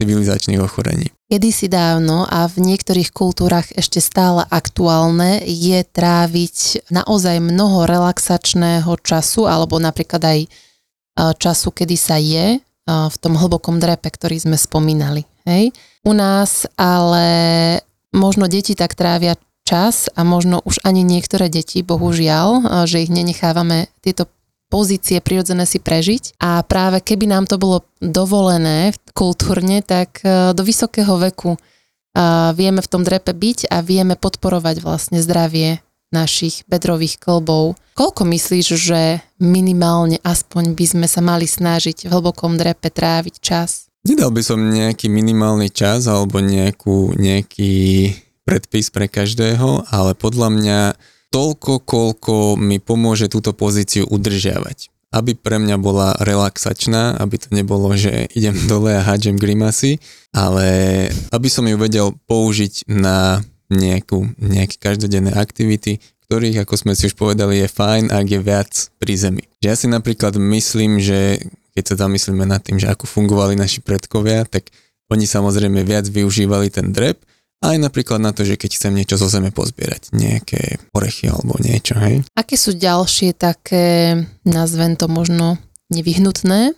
civilizačných 0.00 0.62
ochorení. 0.62 1.12
Kedysi 1.28 1.68
dávno 1.68 2.24
a 2.24 2.48
v 2.48 2.72
niektorých 2.72 3.12
kultúrach 3.12 3.68
ešte 3.76 4.00
stále 4.00 4.48
aktuálne 4.48 5.44
je 5.44 5.84
tráviť 5.84 6.88
naozaj 6.88 7.36
mnoho 7.42 7.84
relaxačného 7.84 8.88
času 9.04 9.44
alebo 9.44 9.76
napríklad 9.76 10.22
aj 10.24 10.40
času, 11.36 11.68
kedy 11.74 11.96
sa 11.98 12.16
je 12.16 12.62
v 12.88 13.16
tom 13.20 13.36
hlbokom 13.36 13.76
drepe, 13.76 14.08
ktorý 14.08 14.40
sme 14.40 14.56
spomínali. 14.56 15.28
Hej? 15.44 15.76
U 16.06 16.16
nás 16.16 16.64
ale 16.80 17.26
možno 18.14 18.48
deti 18.48 18.72
tak 18.72 18.96
trávia 18.96 19.36
čas 19.68 20.08
a 20.16 20.24
možno 20.24 20.64
už 20.64 20.80
ani 20.80 21.04
niektoré 21.04 21.52
deti, 21.52 21.84
bohužiaľ, 21.84 22.88
že 22.88 23.04
ich 23.04 23.12
nenechávame 23.12 23.92
tieto 24.00 24.24
pozície 24.72 25.20
prirodzené 25.20 25.68
si 25.68 25.76
prežiť. 25.76 26.40
A 26.40 26.64
práve 26.64 27.04
keby 27.04 27.28
nám 27.28 27.44
to 27.44 27.60
bolo 27.60 27.84
dovolené 28.00 28.96
kultúrne, 29.12 29.84
tak 29.84 30.24
do 30.24 30.62
vysokého 30.64 31.20
veku 31.20 31.60
vieme 32.56 32.80
v 32.80 32.90
tom 32.90 33.04
drepe 33.04 33.36
byť 33.36 33.68
a 33.68 33.84
vieme 33.84 34.16
podporovať 34.16 34.80
vlastne 34.80 35.20
zdravie 35.20 35.84
našich 36.08 36.64
bedrových 36.64 37.20
klbov. 37.20 37.76
Koľko 37.92 38.24
myslíš, 38.24 38.66
že 38.80 39.20
minimálne 39.36 40.16
aspoň 40.24 40.72
by 40.72 40.84
sme 40.88 41.06
sa 41.06 41.20
mali 41.20 41.44
snažiť 41.44 42.08
v 42.08 42.12
hlbokom 42.12 42.56
drepe 42.56 42.88
tráviť 42.88 43.34
čas? 43.44 43.92
Nedal 44.08 44.32
by 44.32 44.40
som 44.40 44.56
nejaký 44.56 45.12
minimálny 45.12 45.68
čas 45.68 46.08
alebo 46.08 46.40
nejakú, 46.40 47.12
nejaký 47.12 47.74
predpis 48.48 48.88
pre 48.88 49.12
každého, 49.12 49.84
ale 49.92 50.16
podľa 50.16 50.48
mňa 50.48 50.80
toľko, 51.28 51.84
koľko 51.84 52.56
mi 52.56 52.80
pomôže 52.80 53.28
túto 53.28 53.52
pozíciu 53.52 54.08
udržiavať. 54.08 54.88
Aby 55.08 55.36
pre 55.36 55.56
mňa 55.60 55.76
bola 55.80 56.16
relaxačná, 56.20 57.16
aby 57.20 57.36
to 57.36 57.48
nebolo, 57.52 57.92
že 57.92 58.28
idem 58.32 58.56
dole 58.72 58.96
a 58.96 59.04
hádžem 59.04 59.36
grimasy, 59.36 60.00
ale 60.32 61.08
aby 61.28 61.48
som 61.52 61.68
ju 61.68 61.76
vedel 61.76 62.16
použiť 62.24 62.88
na 62.88 63.44
nejakú, 63.68 64.32
nejaké 64.40 64.80
každodenné 64.80 65.36
aktivity, 65.36 66.00
ktorých, 66.28 66.64
ako 66.64 66.74
sme 66.76 66.92
si 66.96 67.08
už 67.08 67.16
povedali, 67.16 67.64
je 67.64 67.68
fajn, 67.68 68.12
ak 68.12 68.26
je 68.28 68.40
viac 68.40 68.72
pri 68.96 69.12
zemi. 69.16 69.44
Ja 69.60 69.76
si 69.76 69.88
napríklad 69.88 70.36
myslím, 70.36 71.00
že 71.00 71.40
keď 71.76 71.84
sa 71.84 72.08
zamyslíme 72.08 72.48
nad 72.48 72.64
tým, 72.64 72.80
že 72.80 72.88
ako 72.88 73.04
fungovali 73.04 73.56
naši 73.56 73.84
predkovia, 73.84 74.44
tak 74.48 74.72
oni 75.08 75.24
samozrejme 75.24 75.84
viac 75.84 76.04
využívali 76.08 76.68
ten 76.68 76.92
drep, 76.92 77.24
aj 77.58 77.76
napríklad 77.78 78.22
na 78.22 78.30
to, 78.30 78.46
že 78.46 78.54
keď 78.54 78.70
chcem 78.78 78.92
niečo 78.94 79.18
zo 79.18 79.26
zeme 79.26 79.50
pozbierať, 79.50 80.14
nejaké 80.14 80.78
orechy 80.94 81.26
alebo 81.30 81.58
niečo, 81.58 81.98
hej. 81.98 82.22
Aké 82.38 82.54
sú 82.54 82.74
ďalšie 82.78 83.34
také, 83.34 84.14
nazvem 84.46 84.94
to 84.94 85.10
možno 85.10 85.58
nevyhnutné 85.90 86.76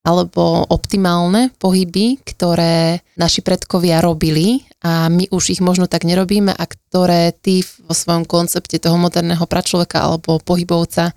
alebo 0.00 0.64
optimálne 0.72 1.52
pohyby, 1.60 2.24
ktoré 2.24 3.04
naši 3.20 3.44
predkovia 3.44 4.00
robili 4.00 4.64
a 4.80 5.12
my 5.12 5.28
už 5.28 5.52
ich 5.52 5.60
možno 5.60 5.92
tak 5.92 6.08
nerobíme 6.08 6.56
a 6.56 6.64
ktoré 6.64 7.36
ty 7.36 7.60
vo 7.84 7.92
svojom 7.92 8.24
koncepte 8.24 8.80
toho 8.80 8.96
moderného 8.96 9.44
pračloveka 9.44 10.00
alebo 10.00 10.40
pohybovca 10.40 11.12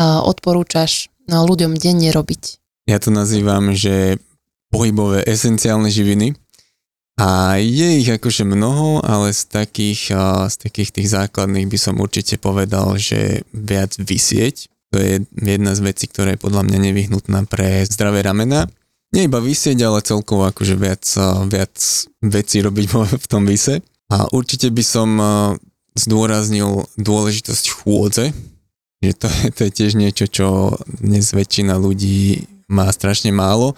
odporúčaš 0.00 1.12
no, 1.28 1.44
ľuďom 1.44 1.76
denne 1.76 2.08
robiť? 2.08 2.56
Ja 2.88 2.96
to 2.96 3.12
nazývam, 3.12 3.76
že 3.76 4.16
pohybové 4.72 5.20
esenciálne 5.28 5.92
živiny 5.92 6.36
a 7.16 7.56
je 7.56 8.04
ich 8.04 8.10
akože 8.12 8.44
mnoho, 8.44 9.00
ale 9.00 9.32
z 9.32 9.48
takých, 9.48 10.12
z 10.52 10.56
takých 10.60 10.90
tých 10.92 11.08
základných 11.16 11.64
by 11.64 11.78
som 11.80 11.96
určite 11.96 12.36
povedal, 12.36 13.00
že 13.00 13.40
viac 13.56 13.96
vysieť, 13.96 14.68
to 14.92 15.00
je 15.00 15.24
jedna 15.40 15.72
z 15.72 15.80
vecí, 15.80 16.06
ktorá 16.06 16.36
je 16.36 16.44
podľa 16.44 16.68
mňa 16.68 16.78
nevyhnutná 16.78 17.48
pre 17.48 17.82
zdravé 17.88 18.20
ramena. 18.20 18.68
Nie 19.16 19.26
iba 19.26 19.40
vysieť, 19.40 19.80
ale 19.82 20.04
celkovo 20.04 20.44
akože 20.44 20.76
viac, 20.76 21.04
viac 21.48 21.76
vecí 22.20 22.56
robiť 22.60 22.86
v 23.24 23.26
tom 23.26 23.48
vise. 23.48 23.80
A 24.12 24.28
určite 24.30 24.70
by 24.70 24.84
som 24.84 25.08
zdôraznil 25.96 26.84
dôležitosť 27.00 27.64
chôdze, 27.80 28.30
že 29.02 29.12
to, 29.16 29.28
to 29.56 29.60
je 29.66 29.72
tiež 29.72 29.92
niečo, 29.96 30.28
čo 30.28 30.76
dnes 31.00 31.32
väčšina 31.32 31.80
ľudí 31.80 32.44
má 32.68 32.86
strašne 32.92 33.32
málo. 33.32 33.72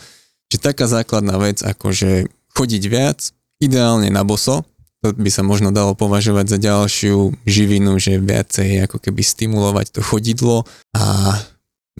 Že 0.49 0.64
taká 0.64 0.87
základná 0.88 1.37
vec, 1.37 1.61
ako 1.61 1.92
že 1.92 2.11
chodiť 2.58 2.82
viac, 2.90 3.30
ideálne 3.62 4.10
na 4.10 4.26
boso, 4.26 4.66
to 4.98 5.14
by 5.14 5.30
sa 5.30 5.46
možno 5.46 5.70
dalo 5.70 5.94
považovať 5.94 6.46
za 6.50 6.58
ďalšiu 6.58 7.46
živinu, 7.46 8.02
že 8.02 8.18
viacej 8.18 8.90
ako 8.90 8.98
keby 8.98 9.22
stimulovať 9.22 9.94
to 9.94 10.00
chodidlo 10.02 10.66
a 10.90 11.38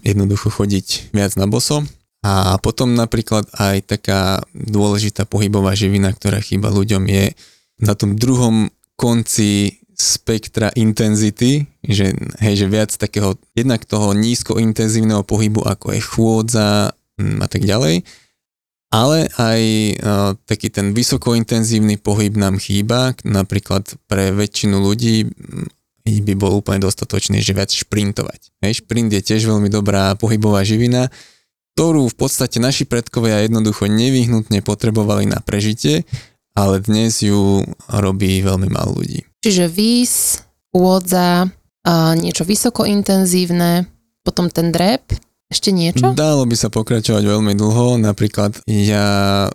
jednoducho 0.03 0.51
chodiť 0.51 1.15
viac 1.15 1.39
na 1.39 1.47
boso. 1.47 1.87
A 2.27 2.59
potom 2.59 2.99
napríklad 2.99 3.47
aj 3.55 3.87
taká 3.87 4.43
dôležitá 4.51 5.23
pohybová 5.31 5.79
živina, 5.79 6.11
ktorá 6.11 6.43
chýba 6.43 6.75
ľuďom 6.75 7.07
je 7.07 7.39
na 7.79 7.95
tom 7.95 8.19
druhom 8.19 8.75
konci 8.99 9.79
spektra 9.95 10.75
intenzity, 10.75 11.71
že, 11.87 12.15
hej, 12.43 12.55
že 12.59 12.67
viac 12.67 12.91
takého 12.91 13.39
jednak 13.55 13.87
toho 13.87 14.11
nízkointenzívneho 14.15 15.23
pohybu, 15.23 15.63
ako 15.63 15.95
je 15.95 16.03
chôdza 16.03 16.71
mm, 17.19 17.39
a 17.39 17.47
tak 17.47 17.63
ďalej, 17.63 18.03
ale 18.89 19.29
aj 19.37 19.63
uh, 19.63 20.33
taký 20.49 20.73
ten 20.73 20.97
vysokointenzívny 20.97 22.01
pohyb 22.01 22.37
nám 22.41 22.57
chýba, 22.57 23.13
napríklad 23.25 23.85
pre 24.09 24.33
väčšinu 24.33 24.81
ľudí 24.81 25.29
mm, 25.29 26.25
by 26.25 26.35
bol 26.41 26.57
úplne 26.57 26.81
dostatočný, 26.81 27.45
že 27.45 27.53
viac 27.53 27.69
šprintovať. 27.69 28.65
Hej, 28.65 28.81
šprint 28.81 29.13
je 29.13 29.21
tiež 29.21 29.45
veľmi 29.45 29.69
dobrá 29.69 30.17
pohybová 30.17 30.65
živina, 30.65 31.13
ktorú 31.77 32.09
v 32.09 32.17
podstate 32.17 32.59
naši 32.59 32.89
predkovia 32.89 33.45
jednoducho 33.45 33.87
nevyhnutne 33.87 34.65
potrebovali 34.65 35.29
na 35.29 35.45
prežitie, 35.45 36.09
ale 36.57 36.81
dnes 36.81 37.21
ju 37.21 37.63
robí 37.93 38.41
veľmi 38.41 38.73
málo 38.73 38.99
ľudí. 38.99 39.23
Čiže 39.45 39.71
výs, 39.71 40.43
úvodza, 40.73 41.47
niečo 42.19 42.43
vysokointenzívne, 42.43 43.87
potom 44.27 44.51
ten 44.51 44.75
drep, 44.75 45.13
ešte 45.49 45.73
niečo? 45.73 46.13
Dalo 46.13 46.45
by 46.45 46.57
sa 46.57 46.69
pokračovať 46.69 47.25
veľmi 47.25 47.57
dlho, 47.57 47.97
napríklad 48.01 48.61
ja 48.69 49.49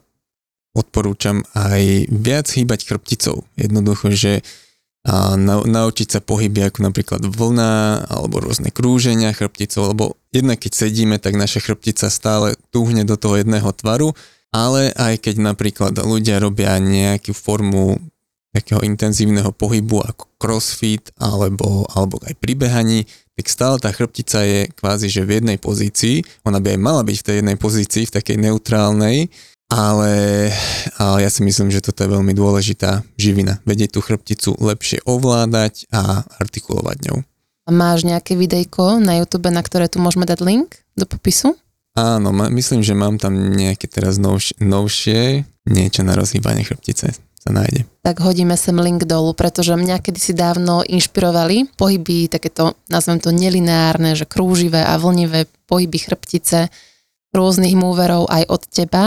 odporúčam 0.74 1.46
aj 1.54 2.10
viac 2.10 2.50
hýbať 2.50 2.90
chrbticou. 2.90 3.46
Jednoducho, 3.54 4.10
že 4.10 4.42
a 5.04 5.36
na, 5.36 5.60
naučiť 5.60 6.16
sa 6.16 6.20
pohyby 6.24 6.72
ako 6.72 6.80
napríklad 6.88 7.22
vlna 7.28 8.08
alebo 8.08 8.40
rôzne 8.40 8.72
krúženia 8.72 9.36
chrbticou, 9.36 9.92
lebo 9.92 10.16
jednak 10.32 10.64
keď 10.64 10.72
sedíme, 10.88 11.20
tak 11.20 11.36
naša 11.36 11.60
chrbtica 11.60 12.08
stále 12.08 12.56
túhne 12.72 13.04
do 13.04 13.20
toho 13.20 13.36
jedného 13.36 13.68
tvaru, 13.76 14.16
ale 14.56 14.96
aj 14.96 15.28
keď 15.28 15.44
napríklad 15.44 15.94
ľudia 16.00 16.40
robia 16.40 16.80
nejakú 16.80 17.36
formu 17.36 18.00
takého 18.56 18.80
intenzívneho 18.86 19.52
pohybu 19.52 20.08
ako 20.08 20.24
crossfit 20.40 21.12
alebo, 21.20 21.84
alebo 21.92 22.24
aj 22.24 22.40
pri 22.40 22.54
behaní, 22.56 23.04
tak 23.34 23.46
stále 23.50 23.82
tá 23.82 23.90
chrbtica 23.90 24.46
je 24.46 24.70
kvázi, 24.78 25.10
že 25.10 25.26
v 25.26 25.42
jednej 25.42 25.58
pozícii, 25.58 26.22
ona 26.46 26.62
by 26.62 26.78
aj 26.78 26.80
mala 26.80 27.02
byť 27.02 27.18
v 27.18 27.26
tej 27.26 27.36
jednej 27.42 27.58
pozícii, 27.58 28.04
v 28.06 28.16
takej 28.16 28.38
neutrálnej, 28.38 29.34
ale, 29.74 30.14
ale 31.02 31.18
ja 31.26 31.30
si 31.34 31.42
myslím, 31.42 31.74
že 31.74 31.82
toto 31.82 32.06
je 32.06 32.14
veľmi 32.14 32.34
dôležitá 32.38 33.02
živina. 33.18 33.58
Vedieť 33.66 33.98
tú 33.98 34.00
chrbticu 34.06 34.54
lepšie 34.62 35.02
ovládať 35.10 35.90
a 35.90 36.22
artikulovať 36.38 36.98
ňou. 37.10 37.18
Máš 37.74 38.06
nejaké 38.06 38.38
videjko 38.38 39.02
na 39.02 39.18
YouTube, 39.18 39.50
na 39.50 39.64
ktoré 39.66 39.90
tu 39.90 39.98
môžeme 39.98 40.30
dať 40.30 40.44
link 40.46 40.84
do 40.94 41.10
popisu? 41.10 41.58
Áno, 41.98 42.30
myslím, 42.34 42.86
že 42.86 42.94
mám 42.94 43.18
tam 43.18 43.34
nejaké 43.34 43.90
teraz 43.90 44.22
novšie, 44.22 44.62
novšie 44.62 45.22
niečo 45.70 46.02
na 46.06 46.18
rozhýbanie 46.18 46.66
chrbtice 46.66 47.18
sa 47.44 47.52
nájde. 47.52 47.84
Tak 48.08 48.24
hodíme 48.24 48.56
sem 48.56 48.76
link 48.80 49.04
dolu, 49.04 49.36
pretože 49.36 49.76
mňa 49.76 50.00
kedysi 50.00 50.32
dávno 50.32 50.80
inšpirovali 50.88 51.76
pohyby, 51.76 52.32
takéto, 52.32 52.80
nazvem 52.88 53.20
to 53.20 53.36
nelineárne, 53.36 54.16
že 54.16 54.24
krúživé 54.24 54.80
a 54.80 54.96
vlnivé 54.96 55.52
pohyby 55.68 56.00
chrbtice 56.00 56.72
rôznych 57.36 57.76
múverov 57.76 58.32
aj 58.32 58.44
od 58.48 58.62
teba 58.72 59.06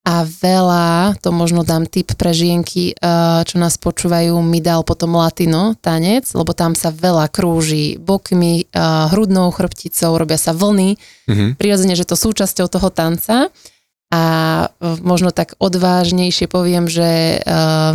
a 0.00 0.24
veľa, 0.24 1.20
to 1.20 1.28
možno 1.28 1.60
dám 1.60 1.84
tip 1.84 2.16
pre 2.16 2.32
žienky, 2.32 2.96
eh, 2.96 3.40
čo 3.44 3.60
nás 3.60 3.76
počúvajú, 3.76 4.32
mi 4.40 4.64
dal 4.64 4.80
potom 4.80 5.20
latino 5.20 5.76
tanec, 5.76 6.24
lebo 6.32 6.56
tam 6.56 6.72
sa 6.72 6.88
veľa 6.88 7.28
krúži 7.28 8.00
bokmi, 8.00 8.64
eh, 8.64 8.80
hrudnou 9.12 9.52
chrbticou, 9.52 10.16
robia 10.16 10.40
sa 10.40 10.56
vlny. 10.56 10.96
Mm-hmm. 11.28 11.48
Prirodzene, 11.60 11.92
že 11.92 12.08
to 12.08 12.16
súčasťou 12.16 12.72
toho 12.72 12.88
tanca 12.88 13.52
a 14.10 14.22
e, 14.66 14.86
možno 15.06 15.30
tak 15.30 15.54
odvážnejšie 15.62 16.50
poviem, 16.50 16.90
že 16.90 17.38
e, 17.38 17.38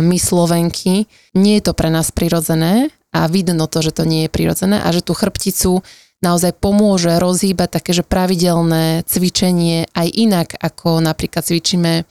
my 0.00 0.16
Slovenky, 0.16 1.04
nie 1.36 1.54
je 1.60 1.64
to 1.68 1.72
pre 1.76 1.92
nás 1.92 2.08
prirodzené 2.08 2.88
a 3.12 3.28
vidno 3.28 3.68
to, 3.68 3.84
že 3.84 4.00
to 4.00 4.08
nie 4.08 4.24
je 4.24 4.30
prirodzené 4.32 4.80
a 4.80 4.88
že 4.96 5.04
tú 5.04 5.12
chrbticu 5.12 5.84
naozaj 6.24 6.56
pomôže 6.56 7.12
rozhýbať 7.20 7.68
také, 7.80 7.92
pravidelné 8.00 9.04
cvičenie 9.04 9.92
aj 9.92 10.08
inak, 10.16 10.48
ako 10.56 11.04
napríklad 11.04 11.44
cvičíme 11.44 11.92
e, 12.00 12.04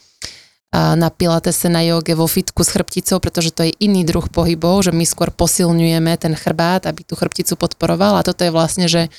na 0.78 1.10
pilatese, 1.10 1.66
na 1.74 1.82
joge, 1.82 2.14
vo 2.14 2.30
fitku 2.30 2.62
s 2.62 2.78
chrbticou, 2.78 3.18
pretože 3.18 3.50
to 3.58 3.66
je 3.66 3.74
iný 3.82 4.06
druh 4.06 4.30
pohybov, 4.30 4.86
že 4.86 4.94
my 4.94 5.02
skôr 5.02 5.34
posilňujeme 5.34 6.14
ten 6.22 6.38
chrbát, 6.38 6.86
aby 6.86 7.02
tú 7.02 7.18
chrbticu 7.18 7.58
podporoval. 7.58 8.22
A 8.22 8.26
toto 8.26 8.46
je 8.46 8.54
vlastne, 8.54 8.86
že 8.86 9.10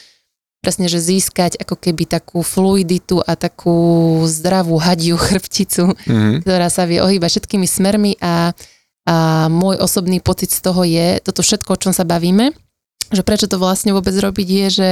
presne, 0.61 0.91
že 0.91 0.99
získať 0.99 1.61
ako 1.63 1.79
keby 1.79 2.11
takú 2.11 2.43
fluiditu 2.43 3.23
a 3.23 3.39
takú 3.39 4.21
zdravú 4.27 4.77
hadiu 4.83 5.15
chrbticu, 5.25 5.95
mm-hmm. 5.95 6.43
ktorá 6.43 6.69
sa 6.69 6.85
vie 6.85 6.99
ohýbať 6.99 7.39
všetkými 7.39 7.67
smermi 7.69 8.13
a, 8.19 8.51
a 9.07 9.15
môj 9.47 9.79
osobný 9.79 10.19
pocit 10.19 10.51
z 10.51 10.61
toho 10.61 10.83
je, 10.83 11.23
toto 11.23 11.43
všetko, 11.45 11.71
o 11.77 11.81
čom 11.81 11.93
sa 11.95 12.03
bavíme, 12.03 12.51
že 13.15 13.23
prečo 13.23 13.47
to 13.47 13.63
vlastne 13.63 13.95
vôbec 13.95 14.13
robiť 14.13 14.49
je, 14.49 14.67
že 14.71 14.91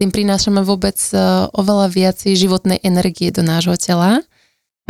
tým 0.00 0.08
prinášame 0.08 0.64
vôbec 0.64 0.96
e, 1.12 1.16
oveľa 1.52 1.92
viacej 1.92 2.32
životnej 2.32 2.80
energie 2.80 3.28
do 3.28 3.44
nášho 3.44 3.76
tela 3.76 4.24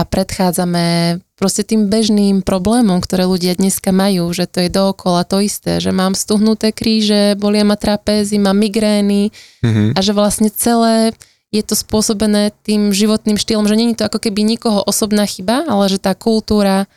a 0.00 0.02
predchádzame 0.08 1.20
proste 1.36 1.60
tým 1.60 1.92
bežným 1.92 2.40
problémom, 2.40 3.04
ktoré 3.04 3.28
ľudia 3.28 3.52
dneska 3.52 3.92
majú, 3.92 4.32
že 4.32 4.48
to 4.48 4.64
je 4.64 4.72
dookola 4.72 5.28
to 5.28 5.44
isté, 5.44 5.76
že 5.76 5.92
mám 5.92 6.16
stuhnuté 6.16 6.72
kríže, 6.72 7.36
bolia 7.36 7.68
ma 7.68 7.76
trapézy, 7.76 8.40
mám 8.40 8.56
migrény 8.56 9.28
mm-hmm. 9.60 9.92
a 9.92 9.98
že 10.00 10.16
vlastne 10.16 10.48
celé 10.48 11.12
je 11.52 11.60
to 11.60 11.76
spôsobené 11.76 12.56
tým 12.64 12.96
životným 12.96 13.36
štýlom, 13.36 13.68
že 13.68 13.76
není 13.76 13.92
to 13.92 14.08
ako 14.08 14.24
keby 14.24 14.40
nikoho 14.40 14.80
osobná 14.80 15.28
chyba, 15.28 15.68
ale 15.68 15.92
že 15.92 16.00
tá 16.00 16.16
kultúra 16.16 16.88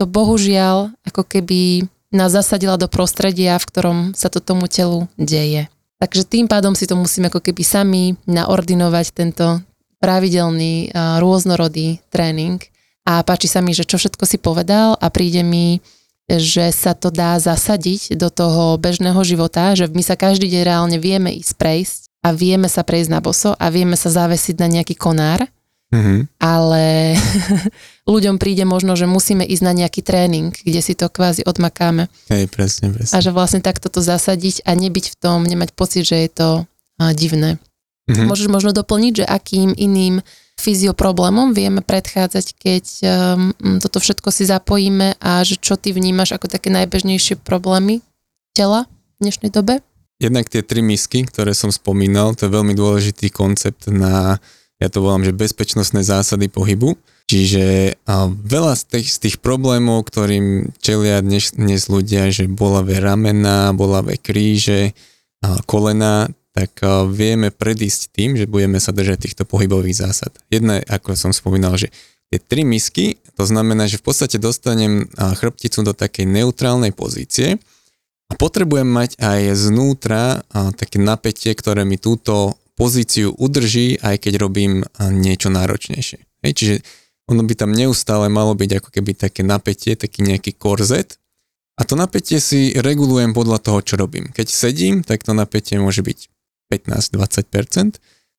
to 0.00 0.08
bohužiaľ 0.08 0.94
ako 1.04 1.26
keby 1.28 1.84
nás 2.08 2.32
zasadila 2.32 2.80
do 2.80 2.88
prostredia, 2.88 3.60
v 3.60 3.68
ktorom 3.68 3.98
sa 4.16 4.32
to 4.32 4.40
tomu 4.40 4.70
telu 4.72 5.04
deje. 5.20 5.68
Takže 5.98 6.24
tým 6.24 6.46
pádom 6.46 6.78
si 6.78 6.86
to 6.86 6.94
musíme 6.94 7.28
ako 7.28 7.42
keby 7.42 7.60
sami 7.66 8.14
naordinovať 8.24 9.06
tento 9.12 9.60
pravidelný 9.98 10.94
rôznorodý 10.94 12.00
tréning 12.10 12.62
a 13.08 13.24
páči 13.24 13.48
sa 13.48 13.64
mi, 13.64 13.72
že 13.72 13.88
čo 13.88 13.96
všetko 13.96 14.24
si 14.28 14.36
povedal 14.36 14.94
a 15.00 15.08
príde 15.08 15.40
mi, 15.40 15.80
že 16.28 16.68
sa 16.76 16.92
to 16.92 17.08
dá 17.08 17.40
zasadiť 17.40 18.20
do 18.20 18.28
toho 18.28 18.76
bežného 18.76 19.16
života, 19.24 19.72
že 19.72 19.88
my 19.88 20.04
sa 20.04 20.12
každý 20.12 20.52
deň 20.52 20.62
reálne 20.62 20.98
vieme 21.00 21.32
ísť 21.32 21.56
prejsť 21.56 22.00
a 22.20 22.36
vieme 22.36 22.68
sa 22.68 22.84
prejsť 22.84 23.10
na 23.10 23.24
boso 23.24 23.56
a 23.56 23.66
vieme 23.72 23.96
sa 23.96 24.12
zavesiť 24.12 24.60
na 24.60 24.68
nejaký 24.68 24.92
konár, 24.92 25.48
mm-hmm. 25.88 26.36
ale 26.36 27.16
ľuďom 28.12 28.36
príde 28.36 28.68
možno, 28.68 28.92
že 28.92 29.08
musíme 29.08 29.48
ísť 29.48 29.64
na 29.64 29.72
nejaký 29.72 30.04
tréning, 30.04 30.52
kde 30.52 30.80
si 30.84 30.92
to 30.92 31.08
kvázi 31.08 31.48
odmakáme. 31.48 32.12
Hej, 32.28 32.52
presne, 32.52 32.92
presne. 32.92 33.16
A 33.16 33.24
že 33.24 33.32
vlastne 33.32 33.64
takto 33.64 33.88
to 33.88 34.04
zasadiť 34.04 34.68
a 34.68 34.76
nebyť 34.76 35.16
v 35.16 35.16
tom, 35.16 35.48
nemať 35.48 35.72
pocit, 35.72 36.04
že 36.04 36.28
je 36.28 36.30
to 36.30 36.48
divné. 37.16 37.56
Mm-hmm. 38.08 38.24
Môžeš 38.24 38.48
možno 38.48 38.72
doplniť, 38.72 39.12
že 39.20 39.24
akým 39.28 39.76
iným 39.76 40.24
fyzioproblémom 40.58 41.54
vieme 41.54 41.84
predchádzať, 41.84 42.46
keď 42.58 42.84
um, 43.06 43.78
toto 43.78 44.02
všetko 44.02 44.32
si 44.34 44.48
zapojíme 44.48 45.20
a 45.22 45.44
že 45.46 45.54
čo 45.60 45.78
ty 45.78 45.94
vnímaš 45.94 46.34
ako 46.34 46.50
také 46.50 46.72
najbežnejšie 46.72 47.38
problémy 47.38 48.02
tela 48.56 48.90
v 49.20 49.28
dnešnej 49.28 49.54
dobe? 49.54 49.84
Jednak 50.18 50.50
tie 50.50 50.66
tri 50.66 50.82
misky, 50.82 51.22
ktoré 51.22 51.54
som 51.54 51.70
spomínal, 51.70 52.34
to 52.34 52.50
je 52.50 52.56
veľmi 52.58 52.74
dôležitý 52.74 53.30
koncept 53.30 53.86
na, 53.86 54.42
ja 54.82 54.88
to 54.90 54.98
volám, 54.98 55.22
že 55.22 55.30
bezpečnostné 55.30 56.02
zásady 56.02 56.50
pohybu. 56.50 56.98
Čiže 57.28 57.94
veľa 58.42 58.72
z 58.72 58.82
tých, 58.88 59.08
z 59.14 59.18
tých 59.28 59.36
problémov, 59.38 60.08
ktorým 60.08 60.72
čelia 60.80 61.20
dnes, 61.20 61.52
dnes 61.52 61.86
ľudia, 61.86 62.32
že 62.32 62.48
bolavé 62.48 63.04
ramena, 63.04 63.76
bolavé 63.76 64.16
kríže, 64.16 64.96
kolena, 65.68 66.32
tak 66.58 66.82
vieme 67.14 67.54
predísť 67.54 68.10
tým, 68.10 68.34
že 68.34 68.50
budeme 68.50 68.82
sa 68.82 68.90
držať 68.90 69.30
týchto 69.30 69.44
pohybových 69.46 69.94
zásad. 69.94 70.34
Jedna, 70.50 70.82
ako 70.82 71.14
som 71.14 71.30
spomínal, 71.30 71.78
že 71.78 71.94
tie 72.34 72.42
tri 72.42 72.66
misky, 72.66 73.22
to 73.38 73.46
znamená, 73.46 73.86
že 73.86 74.02
v 74.02 74.10
podstate 74.10 74.42
dostanem 74.42 75.06
chrbticu 75.14 75.86
do 75.86 75.94
takej 75.94 76.26
neutrálnej 76.26 76.90
pozície 76.90 77.62
a 78.26 78.32
potrebujem 78.34 78.90
mať 78.90 79.22
aj 79.22 79.54
znútra 79.54 80.42
také 80.74 80.98
napätie, 80.98 81.54
ktoré 81.54 81.86
mi 81.86 81.94
túto 81.94 82.58
pozíciu 82.74 83.38
udrží, 83.38 84.02
aj 84.02 84.18
keď 84.18 84.42
robím 84.42 84.82
niečo 84.98 85.54
náročnejšie. 85.54 86.42
Hej, 86.42 86.52
čiže 86.58 86.74
ono 87.30 87.46
by 87.46 87.54
tam 87.54 87.70
neustále 87.70 88.26
malo 88.26 88.58
byť 88.58 88.82
ako 88.82 88.88
keby 88.90 89.14
také 89.14 89.46
napätie, 89.46 89.94
taký 89.94 90.26
nejaký 90.26 90.58
korzet, 90.58 91.22
a 91.78 91.86
to 91.86 91.94
napätie 91.94 92.42
si 92.42 92.74
regulujem 92.74 93.30
podľa 93.30 93.62
toho, 93.62 93.78
čo 93.86 93.94
robím. 93.94 94.34
Keď 94.34 94.50
sedím, 94.50 95.06
tak 95.06 95.22
to 95.22 95.30
napätie 95.30 95.78
môže 95.78 96.02
byť 96.02 96.26
15-20%. 96.70 97.98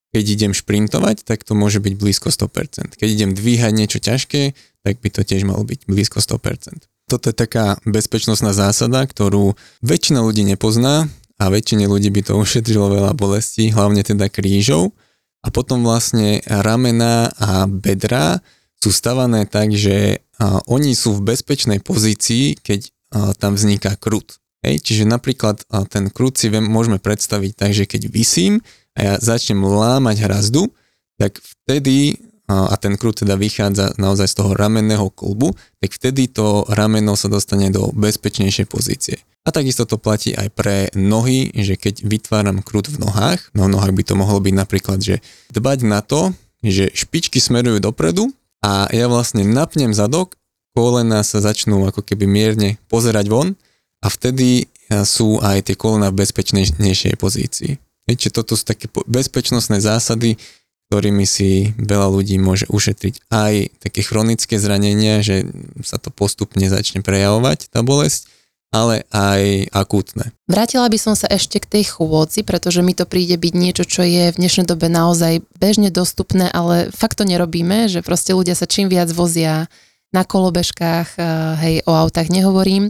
Keď 0.09 0.23
idem 0.25 0.57
šprintovať, 0.57 1.21
tak 1.21 1.45
to 1.45 1.53
môže 1.53 1.77
byť 1.77 1.93
blízko 1.93 2.33
100%. 2.33 2.97
Keď 2.97 3.09
idem 3.13 3.37
dvíhať 3.37 3.71
niečo 3.77 3.99
ťažké, 4.01 4.57
tak 4.81 4.97
by 5.05 5.09
to 5.13 5.21
tiež 5.21 5.45
malo 5.45 5.61
byť 5.61 5.85
blízko 5.85 6.17
100%. 6.17 6.89
Toto 7.09 7.29
je 7.29 7.35
taká 7.37 7.77
bezpečnostná 7.85 8.53
zásada, 8.53 9.05
ktorú 9.05 9.53
väčšina 9.85 10.21
ľudí 10.25 10.45
nepozná 10.45 11.09
a 11.37 11.43
väčšine 11.49 11.85
ľudí 11.85 12.09
by 12.09 12.21
to 12.25 12.37
ušetrilo 12.37 12.89
veľa 12.89 13.13
bolestí, 13.13 13.69
hlavne 13.69 14.01
teda 14.01 14.29
krížov. 14.33 14.97
A 15.45 15.53
potom 15.53 15.85
vlastne 15.85 16.41
ramena 16.45 17.31
a 17.37 17.63
bedra 17.69 18.41
sú 18.81 18.91
stavané 18.91 19.45
tak, 19.45 19.71
že 19.77 20.25
oni 20.67 20.97
sú 20.97 21.15
v 21.15 21.31
bezpečnej 21.31 21.79
pozícii, 21.85 22.59
keď 22.59 22.91
tam 23.39 23.55
vzniká 23.55 23.93
krut. 23.95 24.41
Hej, 24.59 24.83
čiže 24.83 25.03
napríklad 25.07 25.63
ten 25.87 26.11
krút 26.11 26.35
si 26.35 26.51
môžeme 26.51 26.99
predstaviť 26.99 27.51
tak, 27.55 27.71
že 27.71 27.87
keď 27.87 28.11
vysím 28.11 28.59
a 28.91 28.99
ja 28.99 29.13
začnem 29.15 29.63
lámať 29.63 30.27
hrazdu, 30.27 30.67
tak 31.15 31.39
vtedy, 31.39 32.19
a 32.49 32.75
ten 32.75 32.99
krút 32.99 33.23
teda 33.23 33.39
vychádza 33.39 33.95
naozaj 33.95 34.27
z 34.27 34.35
toho 34.35 34.51
ramenného 34.57 35.07
klubu, 35.15 35.55
tak 35.79 35.95
vtedy 35.95 36.27
to 36.27 36.67
rameno 36.67 37.15
sa 37.15 37.31
dostane 37.31 37.71
do 37.71 37.93
bezpečnejšej 37.95 38.67
pozície. 38.67 39.15
A 39.47 39.55
takisto 39.55 39.87
to 39.87 39.95
platí 39.95 40.35
aj 40.35 40.51
pre 40.51 40.91
nohy, 40.91 41.55
že 41.55 41.79
keď 41.79 42.03
vytváram 42.03 42.59
krút 42.59 42.91
v 42.91 42.99
nohách, 42.99 43.55
no 43.55 43.71
v 43.71 43.73
nohách 43.79 43.95
by 43.95 44.03
to 44.03 44.13
mohlo 44.19 44.43
byť 44.43 44.55
napríklad, 44.59 44.99
že 44.99 45.23
dbať 45.55 45.79
na 45.87 46.03
to, 46.03 46.35
že 46.59 46.91
špičky 46.91 47.39
smerujú 47.39 47.79
dopredu 47.79 48.35
a 48.59 48.91
ja 48.91 49.07
vlastne 49.07 49.47
napnem 49.47 49.95
zadok, 49.95 50.35
kolena 50.75 51.23
sa 51.23 51.39
začnú 51.39 51.87
ako 51.87 52.03
keby 52.03 52.27
mierne 52.27 52.75
pozerať 52.91 53.31
von 53.31 53.55
a 53.99 54.07
vtedy 54.07 54.63
e, 54.63 54.65
sú 55.03 55.39
aj 55.43 55.71
tie 55.71 55.75
kolena 55.75 56.11
v 56.11 56.23
bezpečnejšej 56.23 57.15
pozícii. 57.19 57.77
Čiže 58.09 58.41
toto 58.41 58.57
sú 58.57 58.65
také 58.65 58.89
bezpečnostné 58.89 59.77
zásady, 59.83 60.41
ktorými 60.89 61.21
si 61.29 61.77
veľa 61.77 62.09
ľudí 62.09 62.41
môže 62.41 62.65
ušetriť 62.65 63.29
aj 63.29 63.53
také 63.77 64.01
chronické 64.01 64.57
zranenia, 64.57 65.21
že 65.21 65.45
sa 65.85 66.01
to 66.01 66.09
postupne 66.09 66.65
začne 66.65 67.05
prejavovať, 67.05 67.69
tá 67.69 67.85
bolesť, 67.85 68.25
ale 68.73 69.05
aj 69.13 69.69
akútne. 69.69 70.33
Vrátila 70.49 70.89
by 70.89 70.97
som 70.97 71.13
sa 71.13 71.29
ešte 71.29 71.61
k 71.61 71.69
tej 71.77 71.93
chôdzi, 71.93 72.41
pretože 72.41 72.81
mi 72.81 72.97
to 72.97 73.05
príde 73.05 73.37
byť 73.37 73.53
niečo, 73.53 73.85
čo 73.85 74.01
je 74.01 74.33
v 74.33 74.39
dnešnej 74.41 74.65
dobe 74.65 74.89
naozaj 74.89 75.45
bežne 75.61 75.93
dostupné, 75.93 76.49
ale 76.49 76.89
fakt 76.89 77.21
to 77.21 77.25
nerobíme, 77.25 77.85
že 77.85 78.01
proste 78.01 78.33
ľudia 78.33 78.57
sa 78.57 78.65
čím 78.65 78.89
viac 78.89 79.13
vozia 79.13 79.69
na 80.09 80.25
kolobežkách, 80.25 81.07
e, 81.17 81.21
hej, 81.61 81.75
o 81.85 81.93
autách 81.93 82.33
nehovorím. 82.33 82.89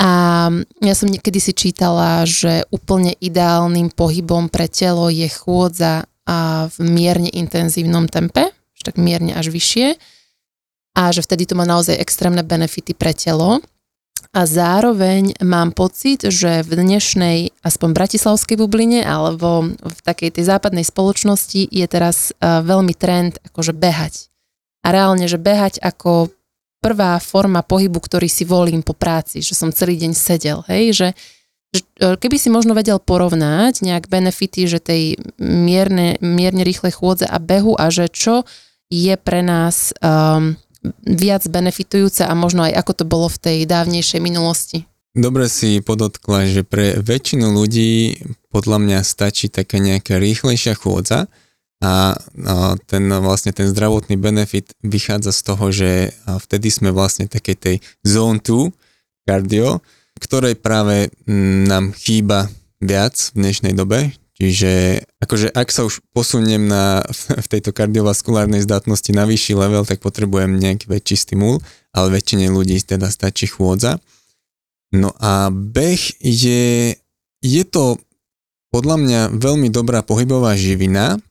A 0.00 0.48
ja 0.80 0.94
som 0.96 1.12
niekedy 1.12 1.38
si 1.38 1.52
čítala, 1.52 2.24
že 2.24 2.64
úplne 2.72 3.12
ideálnym 3.18 3.92
pohybom 3.92 4.48
pre 4.48 4.66
telo 4.66 5.12
je 5.12 5.28
chôdza 5.28 6.08
a 6.22 6.70
v 6.70 6.78
mierne 6.86 7.28
intenzívnom 7.28 8.06
tempe, 8.06 8.54
tak 8.82 8.98
mierne 8.98 9.34
až 9.34 9.50
vyššie 9.50 9.98
a 10.92 11.08
že 11.08 11.24
vtedy 11.24 11.48
to 11.48 11.54
má 11.56 11.64
naozaj 11.64 11.96
extrémne 11.96 12.44
benefity 12.44 12.92
pre 12.92 13.16
telo. 13.16 13.64
A 14.32 14.48
zároveň 14.48 15.36
mám 15.44 15.76
pocit, 15.76 16.24
že 16.24 16.64
v 16.64 16.72
dnešnej, 16.80 17.52
aspoň 17.60 17.92
bratislavskej 17.92 18.56
bubline 18.56 19.04
alebo 19.04 19.76
v 19.76 19.98
takej 20.08 20.40
tej 20.40 20.44
západnej 20.48 20.88
spoločnosti 20.88 21.68
je 21.68 21.86
teraz 21.88 22.32
veľmi 22.40 22.96
trend 22.96 23.36
akože 23.44 23.76
behať. 23.76 24.32
A 24.82 24.88
reálne, 24.88 25.28
že 25.28 25.36
behať 25.36 25.84
ako 25.84 26.32
prvá 26.82 27.22
forma 27.22 27.62
pohybu, 27.62 28.02
ktorý 28.02 28.26
si 28.26 28.42
volím 28.42 28.82
po 28.82 28.92
práci, 28.92 29.38
že 29.38 29.54
som 29.54 29.70
celý 29.70 29.94
deň 30.02 30.12
sedel, 30.18 30.66
hej, 30.66 30.84
že, 30.90 31.08
e, 31.78 32.18
keby 32.18 32.36
si 32.36 32.50
možno 32.50 32.74
vedel 32.74 32.98
porovnať 32.98 33.86
nejak 33.86 34.10
benefity, 34.10 34.66
že 34.66 34.82
tej 34.82 35.22
mierne, 35.38 36.18
mierne 36.18 36.66
rýchlej 36.66 36.98
chôdze 36.98 37.24
a 37.30 37.38
behu 37.38 37.78
a 37.78 37.86
že 37.94 38.10
čo 38.10 38.42
je 38.92 39.14
pre 39.16 39.40
nás 39.40 39.96
um, 40.04 40.52
viac 41.06 41.46
benefitujúce 41.48 42.26
a 42.26 42.32
možno 42.36 42.66
aj 42.68 42.76
ako 42.76 42.92
to 42.92 43.04
bolo 43.08 43.32
v 43.32 43.38
tej 43.40 43.58
dávnejšej 43.64 44.20
minulosti. 44.20 44.84
Dobre 45.12 45.48
si 45.48 45.80
podotkla, 45.84 46.48
že 46.48 46.62
pre 46.64 46.96
väčšinu 47.00 47.52
ľudí 47.52 48.20
podľa 48.48 48.78
mňa 48.80 48.98
stačí 49.04 49.48
taká 49.48 49.76
nejaká 49.76 50.16
rýchlejšia 50.16 50.76
chôdza, 50.76 51.28
a 51.82 52.14
ten 52.86 53.04
vlastne 53.10 53.50
ten 53.50 53.66
zdravotný 53.66 54.14
benefit 54.14 54.70
vychádza 54.86 55.34
z 55.34 55.40
toho, 55.42 55.64
že 55.74 55.90
vtedy 56.24 56.70
sme 56.70 56.94
vlastne 56.94 57.26
takej 57.26 57.56
tej 57.58 57.76
zone 58.06 58.38
2 58.38 58.70
cardio, 59.26 59.82
ktorej 60.22 60.54
práve 60.54 61.10
nám 61.66 61.90
chýba 61.98 62.46
viac 62.78 63.18
v 63.34 63.50
dnešnej 63.50 63.74
dobe, 63.74 64.14
Čiže 64.42 65.04
akože 65.22 65.54
ak 65.54 65.70
sa 65.70 65.86
už 65.86 66.02
posuniem 66.10 66.66
na, 66.66 67.06
v 67.14 67.46
tejto 67.46 67.70
kardiovaskulárnej 67.70 68.66
zdatnosti 68.66 69.06
na 69.14 69.22
vyšší 69.22 69.54
level, 69.54 69.86
tak 69.86 70.02
potrebujem 70.02 70.58
nejaký 70.58 70.90
väčší 70.90 71.14
stimul, 71.14 71.62
ale 71.94 72.18
väčšine 72.18 72.50
ľudí 72.50 72.82
teda 72.82 73.06
stačí 73.06 73.46
chôdza. 73.46 74.02
No 74.90 75.14
a 75.22 75.46
beh 75.54 76.18
je, 76.18 76.98
je 77.38 77.62
to 77.70 78.02
podľa 78.74 78.96
mňa 78.98 79.20
veľmi 79.38 79.70
dobrá 79.70 80.02
pohybová 80.02 80.58
živina, 80.58 81.22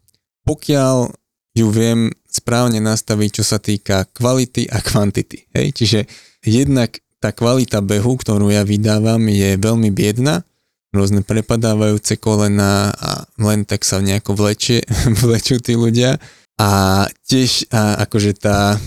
pokiaľ 0.48 1.14
ju 1.52 1.68
viem 1.68 2.12
správne 2.32 2.80
nastaviť, 2.80 3.30
čo 3.42 3.44
sa 3.44 3.60
týka 3.60 4.08
kvality 4.16 4.72
a 4.72 4.80
kvantity. 4.80 5.52
Hej? 5.52 5.68
Čiže 5.76 6.00
jednak 6.48 7.04
tá 7.20 7.36
kvalita 7.36 7.84
behu, 7.84 8.16
ktorú 8.16 8.50
ja 8.50 8.64
vydávam, 8.64 9.22
je 9.28 9.60
veľmi 9.60 9.92
biedna 9.92 10.48
rôzne 10.92 11.24
prepadávajúce 11.24 12.20
kolena 12.20 12.92
a 12.92 13.24
len 13.40 13.64
tak 13.64 13.88
sa 13.88 14.04
nejako 14.04 14.36
vlečie, 14.36 14.84
vlečú 15.24 15.64
tí 15.64 15.76
ľudia. 15.76 16.20
A 16.60 17.04
tiež 17.26 17.72
a 17.74 18.06
akože 18.06 18.38
tá 18.38 18.78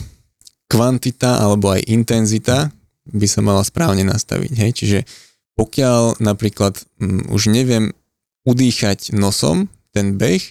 kvantita 0.70 1.42
alebo 1.42 1.74
aj 1.74 1.82
intenzita 1.90 2.70
by 3.08 3.26
sa 3.28 3.40
mala 3.42 3.64
správne 3.64 4.04
nastaviť. 4.06 4.52
Hej? 4.54 4.70
Čiže 4.76 4.98
pokiaľ 5.58 6.22
napríklad 6.22 6.78
m, 7.00 7.24
už 7.32 7.50
neviem 7.50 7.92
udýchať 8.44 9.16
nosom 9.16 9.72
ten 9.96 10.20
beh, 10.20 10.44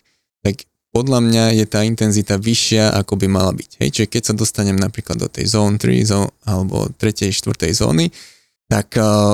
podľa 0.93 1.19
mňa 1.25 1.45
je 1.58 1.65
tá 1.65 1.82
intenzita 1.82 2.38
vyššia, 2.38 2.93
ako 2.93 3.17
by 3.17 3.27
mala 3.27 3.51
byť. 3.51 3.82
Hej? 3.82 3.89
Čiže 3.89 4.08
keď 4.13 4.21
sa 4.29 4.34
dostanem 4.38 4.77
napríklad 4.77 5.17
do 5.17 5.25
tej 5.25 5.49
zone 5.49 5.82
3 5.82 6.06
zone, 6.06 6.29
alebo 6.45 6.86
3. 7.01 7.34
4. 7.34 7.73
zóny, 7.73 8.13
tak 8.69 8.93
uh, 9.01 9.34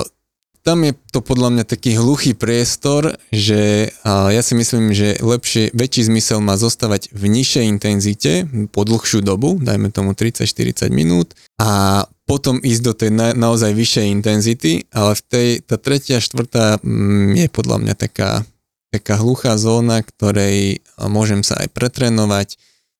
tam 0.63 0.87
je 0.87 0.95
to 1.11 1.19
podľa 1.19 1.51
mňa 1.51 1.65
taký 1.67 1.99
hluchý 1.99 2.31
priestor, 2.31 3.19
že 3.35 3.91
uh, 4.07 4.31
ja 4.31 4.39
si 4.39 4.55
myslím, 4.55 4.95
že 4.95 5.19
lepšie, 5.19 5.75
väčší 5.75 6.07
zmysel 6.07 6.39
má 6.39 6.55
zostávať 6.55 7.11
v 7.11 7.27
nižšej 7.27 7.65
intenzite 7.67 8.31
po 8.71 8.87
dlhšiu 8.87 9.19
dobu, 9.19 9.59
dajme 9.59 9.91
tomu 9.91 10.15
30-40 10.15 10.87
minút 10.95 11.35
a 11.59 12.03
potom 12.23 12.61
ísť 12.61 12.81
do 12.85 12.93
tej 12.93 13.11
na, 13.11 13.33
naozaj 13.33 13.73
vyššej 13.73 14.05
intenzity, 14.13 14.85
ale 14.93 15.17
v 15.17 15.21
tej, 15.27 15.47
tá 15.65 15.75
tretia, 15.81 16.21
štvrtá 16.21 16.77
mm, 16.79 17.35
je 17.35 17.47
podľa 17.49 17.77
mňa 17.83 17.93
taká 17.97 18.45
taká 18.89 19.21
hluchá 19.21 19.55
zóna, 19.55 20.01
ktorej 20.01 20.81
môžem 20.97 21.45
sa 21.45 21.61
aj 21.61 21.69
pretrénovať, 21.73 22.57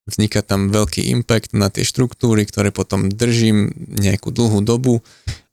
vzniká 0.10 0.42
tam 0.42 0.74
veľký 0.74 1.06
impact 1.14 1.54
na 1.54 1.70
tie 1.70 1.86
štruktúry, 1.86 2.46
ktoré 2.50 2.74
potom 2.74 3.14
držím 3.14 3.74
nejakú 3.94 4.34
dlhú 4.34 4.66
dobu. 4.66 5.06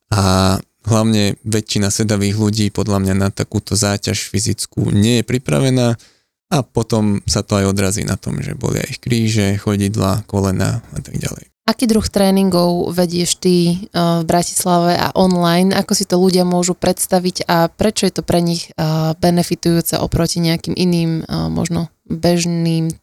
A 0.08 0.56
hlavne 0.86 1.36
väčšina 1.42 1.90
sedavých 1.90 2.36
ľudí 2.38 2.66
podľa 2.72 3.02
mňa 3.02 3.14
na 3.16 3.28
takúto 3.28 3.74
záťaž 3.76 4.32
fyzickú 4.32 4.94
nie 4.94 5.20
je 5.20 5.24
pripravená. 5.28 5.98
A 6.46 6.62
potom 6.62 7.26
sa 7.26 7.42
to 7.42 7.58
aj 7.58 7.74
odrazí 7.74 8.06
na 8.06 8.14
tom, 8.14 8.38
že 8.38 8.54
bolia 8.54 8.86
ich 8.86 9.02
kríže, 9.02 9.58
chodidla, 9.58 10.22
kolena 10.30 10.78
a 10.94 10.98
tak 11.02 11.18
ďalej. 11.18 11.55
Aký 11.66 11.90
druh 11.90 12.06
tréningov 12.06 12.94
vedieš 12.94 13.42
ty 13.42 13.74
eh, 13.74 13.76
v 13.92 14.22
Bratislave 14.22 14.94
a 14.94 15.10
online? 15.18 15.74
Ako 15.74 15.98
si 15.98 16.06
to 16.06 16.14
ľudia 16.14 16.46
môžu 16.46 16.78
predstaviť 16.78 17.42
a 17.50 17.66
prečo 17.66 18.06
je 18.06 18.14
to 18.14 18.22
pre 18.22 18.38
nich 18.38 18.70
eh, 18.70 19.12
benefitujúce 19.18 19.98
oproti 19.98 20.38
nejakým 20.38 20.78
iným, 20.78 21.26
eh, 21.26 21.50
možno 21.50 21.90
bežným 22.06 22.94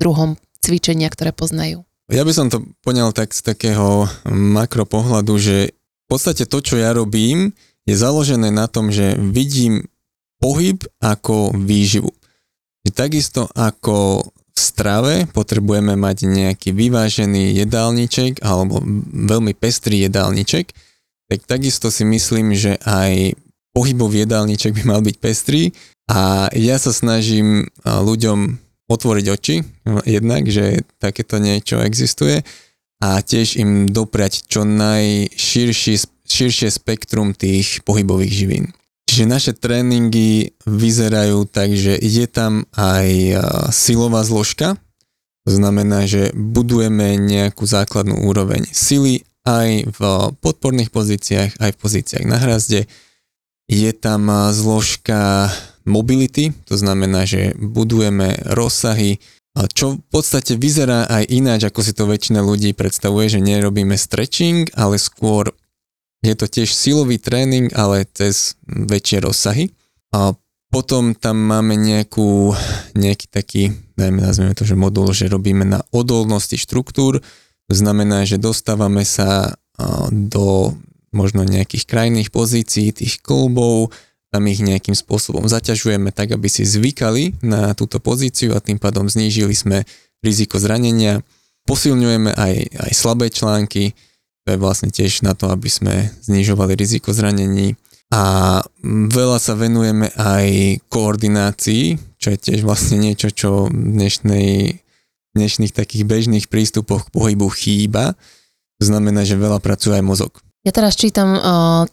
druhom 0.00 0.40
cvičenia, 0.64 1.12
ktoré 1.12 1.36
poznajú? 1.36 1.84
Ja 2.08 2.24
by 2.24 2.32
som 2.32 2.48
to 2.48 2.64
poňal 2.80 3.12
tak 3.12 3.36
z 3.36 3.44
takého 3.44 4.08
makropohľadu, 4.24 5.34
že 5.36 5.56
v 5.76 6.06
podstate 6.08 6.48
to, 6.48 6.64
čo 6.64 6.80
ja 6.80 6.96
robím, 6.96 7.52
je 7.84 7.98
založené 7.98 8.48
na 8.48 8.64
tom, 8.64 8.88
že 8.88 9.18
vidím 9.18 9.92
pohyb 10.40 10.80
ako 11.04 11.52
výživu. 11.52 12.16
Takisto 12.94 13.50
ako 13.52 14.22
v 14.56 14.60
strave 14.60 15.14
potrebujeme 15.36 16.00
mať 16.00 16.24
nejaký 16.24 16.72
vyvážený 16.72 17.60
jedálniček 17.60 18.40
alebo 18.40 18.80
veľmi 19.12 19.52
pestrý 19.52 20.08
jedálniček, 20.08 20.72
tak 21.28 21.44
takisto 21.44 21.92
si 21.92 22.08
myslím, 22.08 22.56
že 22.56 22.80
aj 22.88 23.36
pohybov 23.76 24.16
jedálniček 24.16 24.72
by 24.72 24.82
mal 24.88 25.04
byť 25.04 25.16
pestrý 25.20 25.76
a 26.08 26.48
ja 26.56 26.80
sa 26.80 26.96
snažím 26.96 27.68
ľuďom 27.84 28.56
otvoriť 28.88 29.26
oči, 29.28 29.60
jednak, 30.08 30.48
že 30.48 30.80
takéto 31.02 31.36
niečo 31.36 31.84
existuje 31.84 32.40
a 33.02 33.20
tiež 33.20 33.60
im 33.60 33.90
dopriať 33.90 34.48
čo 34.48 34.64
najširšie 34.64 36.68
spektrum 36.72 37.36
tých 37.36 37.84
pohybových 37.84 38.32
živín. 38.32 38.72
Čiže 39.16 39.32
naše 39.32 39.52
tréningy 39.56 40.52
vyzerajú 40.68 41.48
tak, 41.48 41.72
že 41.72 41.96
je 41.96 42.28
tam 42.28 42.68
aj 42.76 43.08
silová 43.72 44.20
zložka, 44.20 44.76
to 45.48 45.56
znamená, 45.56 46.04
že 46.04 46.36
budujeme 46.36 47.16
nejakú 47.16 47.64
základnú 47.64 48.28
úroveň 48.28 48.68
sily 48.76 49.24
aj 49.48 49.88
v 49.88 50.00
podporných 50.36 50.92
pozíciách, 50.92 51.56
aj 51.56 51.70
v 51.72 51.80
pozíciách 51.80 52.28
na 52.28 52.36
hrazde. 52.36 52.92
Je 53.72 53.88
tam 53.96 54.28
zložka 54.52 55.48
mobility, 55.88 56.52
to 56.68 56.76
znamená, 56.76 57.24
že 57.24 57.56
budujeme 57.56 58.36
rozsahy, 58.52 59.16
čo 59.72 59.96
v 59.96 60.00
podstate 60.12 60.60
vyzerá 60.60 61.08
aj 61.08 61.24
ináč, 61.32 61.64
ako 61.64 61.80
si 61.80 61.96
to 61.96 62.04
väčšina 62.04 62.44
ľudí 62.44 62.76
predstavuje, 62.76 63.32
že 63.32 63.40
nerobíme 63.40 63.96
stretching, 63.96 64.68
ale 64.76 65.00
skôr 65.00 65.56
je 66.24 66.34
to 66.34 66.46
tiež 66.48 66.72
silový 66.72 67.20
tréning, 67.20 67.72
ale 67.76 68.08
cez 68.08 68.56
väčšie 68.66 69.24
rozsahy. 69.24 69.72
A 70.14 70.32
potom 70.72 71.14
tam 71.14 71.38
máme 71.38 71.78
nejakú, 71.78 72.52
nejaký 72.98 73.26
taký, 73.30 73.62
dajme, 73.94 74.20
nazveme 74.20 74.52
to, 74.56 74.66
že 74.66 74.76
modul, 74.76 75.12
že 75.14 75.30
robíme 75.30 75.62
na 75.62 75.80
odolnosti 75.94 76.58
štruktúr. 76.58 77.22
To 77.66 77.74
znamená, 77.74 78.26
že 78.26 78.40
dostávame 78.40 79.06
sa 79.06 79.54
do 80.10 80.74
možno 81.12 81.44
nejakých 81.44 81.84
krajných 81.88 82.28
pozícií 82.32 82.92
tých 82.92 83.24
klubov, 83.24 83.92
tam 84.34 84.52
ich 84.52 84.60
nejakým 84.60 84.92
spôsobom 84.92 85.48
zaťažujeme 85.48 86.12
tak, 86.12 86.34
aby 86.34 86.50
si 86.50 86.66
zvykali 86.66 87.40
na 87.40 87.72
túto 87.72 88.02
pozíciu 88.02 88.52
a 88.52 88.60
tým 88.60 88.76
pádom 88.76 89.08
znížili 89.08 89.54
sme 89.56 89.86
riziko 90.20 90.60
zranenia. 90.60 91.24
Posilňujeme 91.64 92.36
aj, 92.36 92.54
aj 92.84 92.92
slabé 92.92 93.32
články, 93.32 93.96
to 94.46 94.54
je 94.54 94.62
vlastne 94.62 94.94
tiež 94.94 95.26
na 95.26 95.34
to, 95.34 95.50
aby 95.50 95.66
sme 95.66 96.14
znižovali 96.22 96.78
riziko 96.78 97.10
zranení. 97.10 97.74
A 98.14 98.62
veľa 98.86 99.42
sa 99.42 99.58
venujeme 99.58 100.14
aj 100.14 100.78
koordinácii, 100.86 101.98
čo 102.22 102.30
je 102.30 102.38
tiež 102.38 102.62
vlastne 102.62 103.02
niečo, 103.02 103.34
čo 103.34 103.66
v 103.66 103.74
dnešnej, 103.74 104.78
dnešných 105.34 105.74
takých 105.74 106.06
bežných 106.06 106.46
prístupoch 106.46 107.10
k 107.10 107.12
pohybu 107.18 107.50
chýba. 107.50 108.14
To 108.78 108.84
znamená, 108.86 109.26
že 109.26 109.34
veľa 109.34 109.58
pracuje 109.58 109.98
aj 109.98 110.06
mozog. 110.06 110.38
Ja 110.62 110.70
teraz 110.70 110.94
čítam 110.94 111.34
uh, 111.34 111.42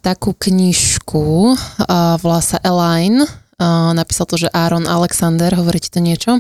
takú 0.06 0.38
knižku, 0.38 1.58
uh, 1.58 2.22
volá 2.22 2.42
sa 2.46 2.62
Align, 2.62 3.26
uh, 3.26 3.94
napísal 3.98 4.30
to, 4.30 4.38
že 4.38 4.54
Aaron 4.54 4.86
Alexander, 4.86 5.50
hovoríte 5.58 5.90
to 5.90 6.02
niečo? 6.02 6.38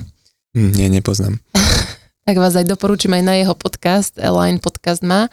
Mm, 0.53 0.71
nie, 0.77 0.87
nepoznám. 0.93 1.41
tak 2.25 2.37
vás 2.37 2.53
aj 2.53 2.69
doporučím 2.69 3.17
aj 3.17 3.23
na 3.25 3.33
jeho 3.41 3.57
podcast, 3.57 4.17
Align 4.21 4.61
podcast 4.61 5.01
má. 5.01 5.29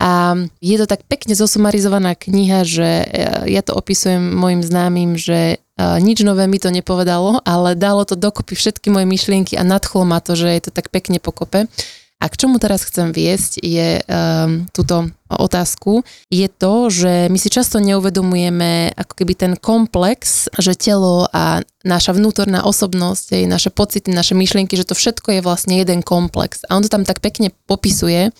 A 0.00 0.32
je 0.64 0.76
to 0.80 0.88
tak 0.88 1.04
pekne 1.04 1.36
zosumarizovaná 1.36 2.16
kniha, 2.16 2.64
že 2.64 3.04
e, 3.04 3.06
ja 3.52 3.60
to 3.60 3.76
opisujem 3.76 4.32
mojim 4.32 4.64
známym, 4.64 5.20
že 5.20 5.60
e, 5.60 5.76
nič 6.00 6.24
nové 6.24 6.48
mi 6.48 6.56
to 6.56 6.72
nepovedalo, 6.72 7.44
ale 7.44 7.76
dalo 7.76 8.08
to 8.08 8.16
dokopy 8.16 8.56
všetky 8.56 8.88
moje 8.88 9.04
myšlienky 9.04 9.60
a 9.60 9.62
nadchlo 9.62 10.08
ma 10.08 10.24
to, 10.24 10.32
že 10.40 10.48
je 10.56 10.60
to 10.64 10.70
tak 10.72 10.88
pekne 10.88 11.20
pokope. 11.20 11.68
A 12.20 12.28
k 12.28 12.36
čomu 12.36 12.60
teraz 12.60 12.84
chcem 12.84 13.16
viesť 13.16 13.64
je 13.64 13.96
um, 14.04 14.68
túto 14.76 15.08
otázku, 15.32 16.04
je 16.28 16.52
to, 16.52 16.92
že 16.92 17.32
my 17.32 17.38
si 17.40 17.48
často 17.48 17.80
neuvedomujeme 17.80 18.92
ako 18.92 19.12
keby 19.16 19.32
ten 19.32 19.52
komplex, 19.56 20.52
že 20.60 20.76
telo 20.76 21.32
a 21.32 21.64
naša 21.80 22.12
vnútorná 22.12 22.60
osobnosť, 22.60 23.48
naše 23.48 23.72
pocity, 23.72 24.12
naše 24.12 24.36
myšlienky, 24.36 24.76
že 24.76 24.84
to 24.84 24.92
všetko 24.92 25.40
je 25.40 25.40
vlastne 25.40 25.80
jeden 25.80 26.04
komplex. 26.04 26.60
A 26.68 26.76
on 26.76 26.84
to 26.84 26.92
tam 26.92 27.08
tak 27.08 27.24
pekne 27.24 27.56
popisuje, 27.64 28.36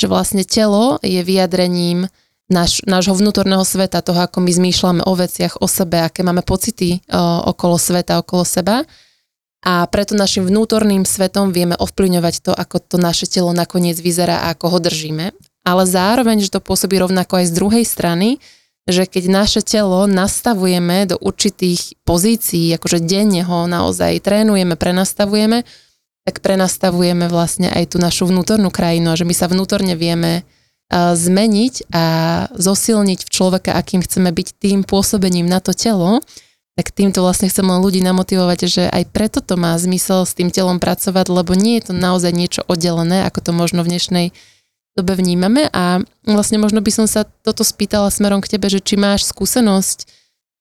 že 0.00 0.06
vlastne 0.10 0.42
telo 0.42 0.98
je 1.00 1.22
vyjadrením 1.22 2.10
náš, 2.50 2.84
nášho 2.84 3.14
vnútorného 3.16 3.62
sveta, 3.64 4.04
toho, 4.04 4.26
ako 4.26 4.42
my 4.44 4.50
zmýšľame 4.52 5.02
o 5.06 5.12
veciach, 5.16 5.60
o 5.62 5.66
sebe, 5.70 6.02
aké 6.02 6.20
máme 6.26 6.44
pocity 6.44 7.00
o, 7.08 7.54
okolo 7.54 7.80
sveta, 7.80 8.20
okolo 8.20 8.44
seba. 8.44 8.84
A 9.64 9.88
preto 9.88 10.12
našim 10.12 10.44
vnútorným 10.44 11.08
svetom 11.08 11.48
vieme 11.48 11.72
ovplyvňovať 11.80 12.34
to, 12.44 12.52
ako 12.52 12.84
to 12.84 12.96
naše 13.00 13.24
telo 13.24 13.56
nakoniec 13.56 13.96
vyzerá 13.96 14.44
a 14.44 14.52
ako 14.52 14.76
ho 14.76 14.78
držíme. 14.82 15.32
Ale 15.64 15.82
zároveň, 15.88 16.44
že 16.44 16.52
to 16.52 16.60
pôsobí 16.60 17.00
rovnako 17.00 17.40
aj 17.40 17.46
z 17.48 17.56
druhej 17.56 17.84
strany, 17.88 18.36
že 18.84 19.08
keď 19.08 19.24
naše 19.32 19.60
telo 19.64 20.04
nastavujeme 20.04 21.08
do 21.08 21.16
určitých 21.16 21.96
pozícií, 22.04 22.76
akože 22.76 23.00
denne 23.00 23.40
ho 23.40 23.64
naozaj 23.64 24.20
trénujeme, 24.20 24.76
prenastavujeme, 24.76 25.64
tak 26.24 26.40
prenastavujeme 26.40 27.28
vlastne 27.28 27.68
aj 27.68 27.94
tú 27.94 27.96
našu 28.00 28.28
vnútornú 28.28 28.72
krajinu 28.72 29.12
a 29.12 29.18
že 29.20 29.28
my 29.28 29.34
sa 29.36 29.46
vnútorne 29.48 29.92
vieme 29.96 30.48
zmeniť 30.92 31.90
a 31.92 32.04
zosilniť 32.52 33.20
v 33.24 33.32
človeka, 33.32 33.72
akým 33.72 34.04
chceme 34.04 34.28
byť 34.32 34.48
tým 34.60 34.78
pôsobením 34.84 35.48
na 35.48 35.58
to 35.60 35.72
telo, 35.72 36.20
tak 36.74 36.90
týmto 36.90 37.22
vlastne 37.22 37.46
chcem 37.48 37.64
len 37.64 37.80
ľudí 37.80 38.02
namotivovať, 38.02 38.58
že 38.66 38.84
aj 38.90 39.14
preto 39.14 39.38
to 39.38 39.54
má 39.54 39.78
zmysel 39.78 40.26
s 40.26 40.34
tým 40.34 40.50
telom 40.50 40.82
pracovať, 40.82 41.30
lebo 41.30 41.54
nie 41.54 41.78
je 41.78 41.90
to 41.90 41.92
naozaj 41.94 42.34
niečo 42.34 42.66
oddelené, 42.66 43.22
ako 43.24 43.38
to 43.46 43.52
možno 43.54 43.86
v 43.86 43.94
dnešnej 43.94 44.26
dobe 44.98 45.14
vnímame. 45.14 45.70
A 45.70 46.02
vlastne 46.26 46.58
možno 46.58 46.82
by 46.82 46.90
som 46.90 47.06
sa 47.06 47.26
toto 47.46 47.62
spýtala 47.62 48.10
smerom 48.10 48.42
k 48.42 48.58
tebe, 48.58 48.66
že 48.66 48.82
či 48.82 48.98
máš 48.98 49.26
skúsenosť 49.30 50.10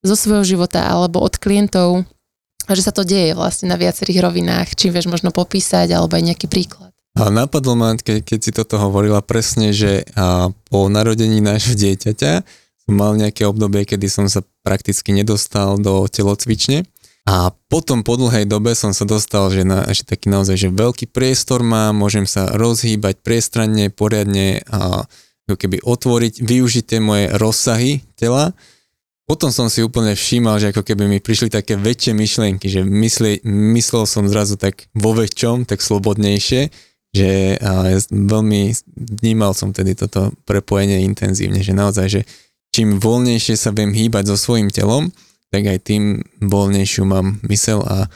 zo 0.06 0.16
svojho 0.18 0.46
života 0.46 0.86
alebo 0.86 1.18
od 1.22 1.34
klientov, 1.42 2.06
že 2.72 2.88
sa 2.88 2.96
to 2.96 3.04
deje 3.04 3.36
vlastne 3.36 3.68
na 3.68 3.76
viacerých 3.76 4.24
rovinách, 4.24 4.80
či 4.80 4.88
vieš 4.88 5.12
možno 5.12 5.36
popísať, 5.36 5.92
alebo 5.92 6.16
aj 6.16 6.24
nejaký 6.32 6.48
príklad. 6.48 6.94
A 7.14 7.30
napadlo 7.30 7.78
ma, 7.78 7.94
ke, 7.94 8.26
keď 8.26 8.40
si 8.42 8.52
toto 8.56 8.82
hovorila 8.82 9.22
presne, 9.22 9.70
že 9.70 10.08
a 10.18 10.50
po 10.72 10.90
narodení 10.90 11.44
nášho 11.44 11.78
dieťaťa 11.78 12.34
som 12.84 12.94
mal 12.98 13.14
nejaké 13.14 13.46
obdobie, 13.46 13.86
kedy 13.86 14.10
som 14.10 14.26
sa 14.26 14.42
prakticky 14.66 15.14
nedostal 15.14 15.78
do 15.78 16.10
telocvične. 16.10 16.90
A 17.24 17.56
potom 17.72 18.04
po 18.04 18.20
dlhej 18.20 18.44
dobe 18.44 18.76
som 18.76 18.92
sa 18.92 19.08
dostal, 19.08 19.48
že, 19.48 19.64
na, 19.64 19.88
že 19.88 20.04
taký 20.04 20.28
naozaj, 20.28 20.60
že 20.60 20.70
veľký 20.76 21.08
priestor 21.08 21.64
mám, 21.64 21.96
môžem 21.96 22.28
sa 22.28 22.52
rozhýbať 22.52 23.24
priestranne, 23.24 23.88
poriadne 23.88 24.60
a 24.68 25.08
keby 25.48 25.80
otvoriť, 25.80 26.44
využiť 26.44 26.84
tie 26.84 27.00
moje 27.00 27.32
rozsahy 27.40 28.04
tela. 28.20 28.52
Potom 29.24 29.56
som 29.56 29.72
si 29.72 29.80
úplne 29.80 30.20
všímal, 30.20 30.60
že 30.60 30.76
ako 30.76 30.84
keby 30.84 31.08
mi 31.08 31.24
prišli 31.24 31.48
také 31.48 31.80
väčšie 31.80 32.12
myšlienky, 32.12 32.68
že 32.68 32.84
mysli, 32.84 33.40
myslel 33.48 34.04
som 34.04 34.28
zrazu 34.28 34.60
tak 34.60 34.92
vo 34.92 35.16
väčšom, 35.16 35.64
tak 35.64 35.80
slobodnejšie, 35.80 36.68
že 37.14 37.30
veľmi 38.12 38.62
vnímal 39.22 39.56
som 39.56 39.72
tedy 39.72 39.96
toto 39.96 40.36
prepojenie 40.44 41.08
intenzívne, 41.08 41.64
že 41.64 41.72
naozaj, 41.72 42.08
že 42.10 42.22
čím 42.74 43.00
voľnejšie 43.00 43.56
sa 43.56 43.70
viem 43.72 43.94
hýbať 43.94 44.34
so 44.34 44.36
svojím 44.36 44.74
telom, 44.74 45.14
tak 45.54 45.70
aj 45.70 45.86
tým 45.86 46.26
voľnejšiu 46.42 47.06
mám 47.06 47.38
mysel 47.48 47.86
a 47.86 48.10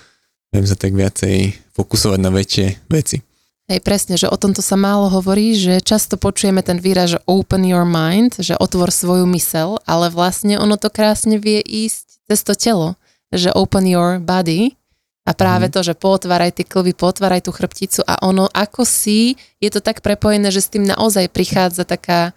viem 0.50 0.66
sa 0.66 0.74
tak 0.74 0.98
viacej 0.98 1.54
fokusovať 1.78 2.20
na 2.20 2.34
väčšie 2.34 2.90
veci. 2.90 3.27
Hej, 3.68 3.84
presne, 3.84 4.16
že 4.16 4.32
o 4.32 4.38
tomto 4.40 4.64
sa 4.64 4.80
málo 4.80 5.12
hovorí, 5.12 5.52
že 5.52 5.84
často 5.84 6.16
počujeme 6.16 6.64
ten 6.64 6.80
výraz, 6.80 7.20
že 7.20 7.20
open 7.28 7.68
your 7.68 7.84
mind, 7.84 8.40
že 8.40 8.56
otvor 8.56 8.96
svoju 8.96 9.28
mysel, 9.36 9.84
ale 9.84 10.08
vlastne 10.08 10.56
ono 10.56 10.80
to 10.80 10.88
krásne 10.88 11.36
vie 11.36 11.60
ísť 11.60 12.32
cez 12.32 12.40
to 12.48 12.56
telo, 12.56 12.96
že 13.36 13.52
open 13.52 13.84
your 13.84 14.24
body 14.24 14.80
a 15.28 15.36
práve 15.36 15.68
mm. 15.68 15.72
to, 15.76 15.80
že 15.84 16.00
potváraj 16.00 16.56
tie 16.56 16.64
klvy, 16.64 16.96
potváraj 16.96 17.44
tú 17.44 17.52
chrbticu 17.52 18.08
a 18.08 18.16
ono 18.24 18.48
ako 18.56 18.88
si, 18.88 19.36
je 19.60 19.68
to 19.68 19.84
tak 19.84 20.00
prepojené, 20.00 20.48
že 20.48 20.64
s 20.64 20.72
tým 20.72 20.88
naozaj 20.88 21.28
prichádza 21.28 21.84
taká 21.84 22.32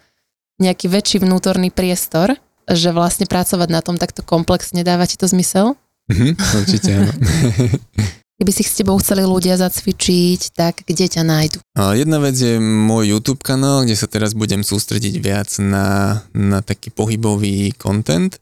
nejaký 0.59 0.91
väčší 0.91 1.23
vnútorný 1.23 1.71
priestor 1.71 2.35
že 2.71 2.95
vlastne 2.95 3.27
pracovať 3.27 3.69
na 3.69 3.83
tom 3.83 3.99
takto 3.99 4.23
komplexne, 4.23 4.87
dáva 4.87 5.03
ti 5.07 5.19
to 5.19 5.27
zmysel? 5.27 5.75
Mhm, 6.07 6.39
určite 6.39 6.91
áno. 6.95 7.13
Keby 8.41 8.57
si 8.57 8.65
s 8.65 8.81
tebou 8.81 8.97
chceli 8.97 9.21
ľudia 9.21 9.61
zacvičiť, 9.61 10.57
tak 10.57 10.89
kde 10.89 11.13
ťa 11.13 11.29
nájdu? 11.29 11.61
A 11.77 11.93
jedna 11.93 12.25
vec 12.25 12.33
je 12.41 12.57
môj 12.57 13.13
YouTube 13.13 13.45
kanál, 13.45 13.85
kde 13.85 13.93
sa 13.93 14.09
teraz 14.09 14.33
budem 14.33 14.65
sústrediť 14.65 15.21
viac 15.21 15.53
na, 15.61 16.25
na 16.33 16.65
taký 16.65 16.89
pohybový 16.89 17.77
content. 17.77 18.41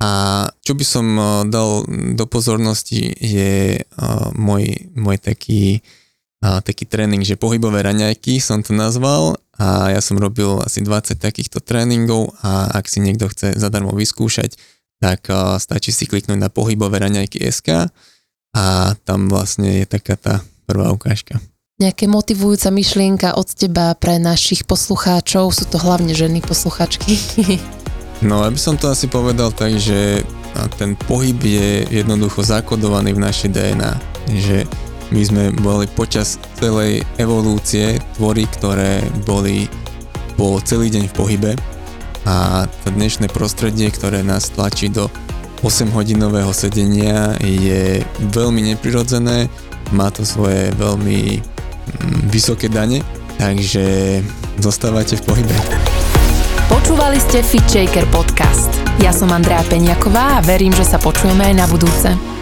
A 0.00 0.48
čo 0.64 0.72
by 0.72 0.80
som 0.80 1.06
dal 1.52 1.84
do 2.16 2.24
pozornosti 2.24 3.04
je 3.20 3.84
môj, 4.32 4.88
môj 4.96 5.20
taký, 5.20 5.84
taký 6.40 6.88
tréning, 6.88 7.20
že 7.20 7.36
pohybové 7.36 7.84
raňajky 7.84 8.40
som 8.40 8.64
to 8.64 8.72
nazval 8.72 9.36
a 9.60 9.92
ja 9.92 10.00
som 10.00 10.16
robil 10.16 10.56
asi 10.64 10.80
20 10.80 11.20
takýchto 11.20 11.60
tréningov 11.60 12.32
a 12.40 12.72
ak 12.72 12.88
si 12.88 13.04
niekto 13.04 13.28
chce 13.28 13.60
zadarmo 13.60 13.92
vyskúšať, 13.92 14.56
tak 15.04 15.28
stačí 15.60 15.92
si 15.92 16.08
kliknúť 16.08 16.40
na 16.40 16.48
pohybové 16.48 17.04
raňajky 17.04 17.44
SK 17.44 17.92
a 18.58 18.64
tam 19.06 19.30
vlastne 19.30 19.82
je 19.82 19.86
taká 19.86 20.18
tá 20.18 20.34
prvá 20.66 20.90
ukážka. 20.90 21.38
Nejaké 21.78 22.10
motivujúca 22.10 22.74
myšlienka 22.74 23.38
od 23.38 23.46
teba 23.54 23.94
pre 23.94 24.18
našich 24.18 24.66
poslucháčov, 24.66 25.54
sú 25.54 25.62
to 25.70 25.78
hlavne 25.78 26.10
ženy 26.10 26.42
posluchačky. 26.42 27.14
no, 28.28 28.42
aby 28.42 28.58
som 28.58 28.74
to 28.74 28.90
asi 28.90 29.06
povedal 29.06 29.54
tak, 29.54 29.78
že 29.78 30.26
ten 30.74 30.98
pohyb 31.06 31.38
je 31.38 31.86
jednoducho 32.02 32.42
zakodovaný 32.42 33.14
v 33.14 33.22
našej 33.22 33.48
DNA, 33.54 33.92
že 34.34 34.66
my 35.14 35.22
sme 35.22 35.44
boli 35.54 35.86
počas 35.86 36.42
celej 36.58 37.06
evolúcie 37.22 38.02
tvory, 38.18 38.50
ktoré 38.58 39.06
boli 39.22 39.70
po 40.34 40.58
celý 40.66 40.90
deň 40.90 41.04
v 41.08 41.14
pohybe 41.14 41.52
a 42.26 42.66
to 42.82 42.90
dnešné 42.90 43.30
prostredie, 43.30 43.86
ktoré 43.88 44.26
nás 44.26 44.50
tlačí 44.50 44.90
do 44.90 45.06
8-hodinového 45.62 46.50
sedenia 46.54 47.34
je 47.42 48.02
veľmi 48.30 48.74
neprirodzené, 48.74 49.50
má 49.90 50.08
to 50.14 50.22
svoje 50.22 50.70
veľmi 50.78 51.38
mm, 51.38 52.30
vysoké 52.30 52.70
dane, 52.70 53.02
takže 53.40 54.20
zostávate 54.62 55.18
v 55.18 55.22
pohybe. 55.26 55.56
Počúvali 56.68 57.18
ste 57.18 57.42
Fit 57.42 57.64
Shaker 57.66 58.06
podcast. 58.12 58.70
Ja 59.00 59.10
som 59.10 59.32
Andrea 59.34 59.64
Peňaková 59.66 60.38
a 60.38 60.44
verím, 60.44 60.74
že 60.76 60.84
sa 60.84 61.00
počujeme 61.00 61.50
aj 61.50 61.54
na 61.54 61.66
budúce. 61.66 62.37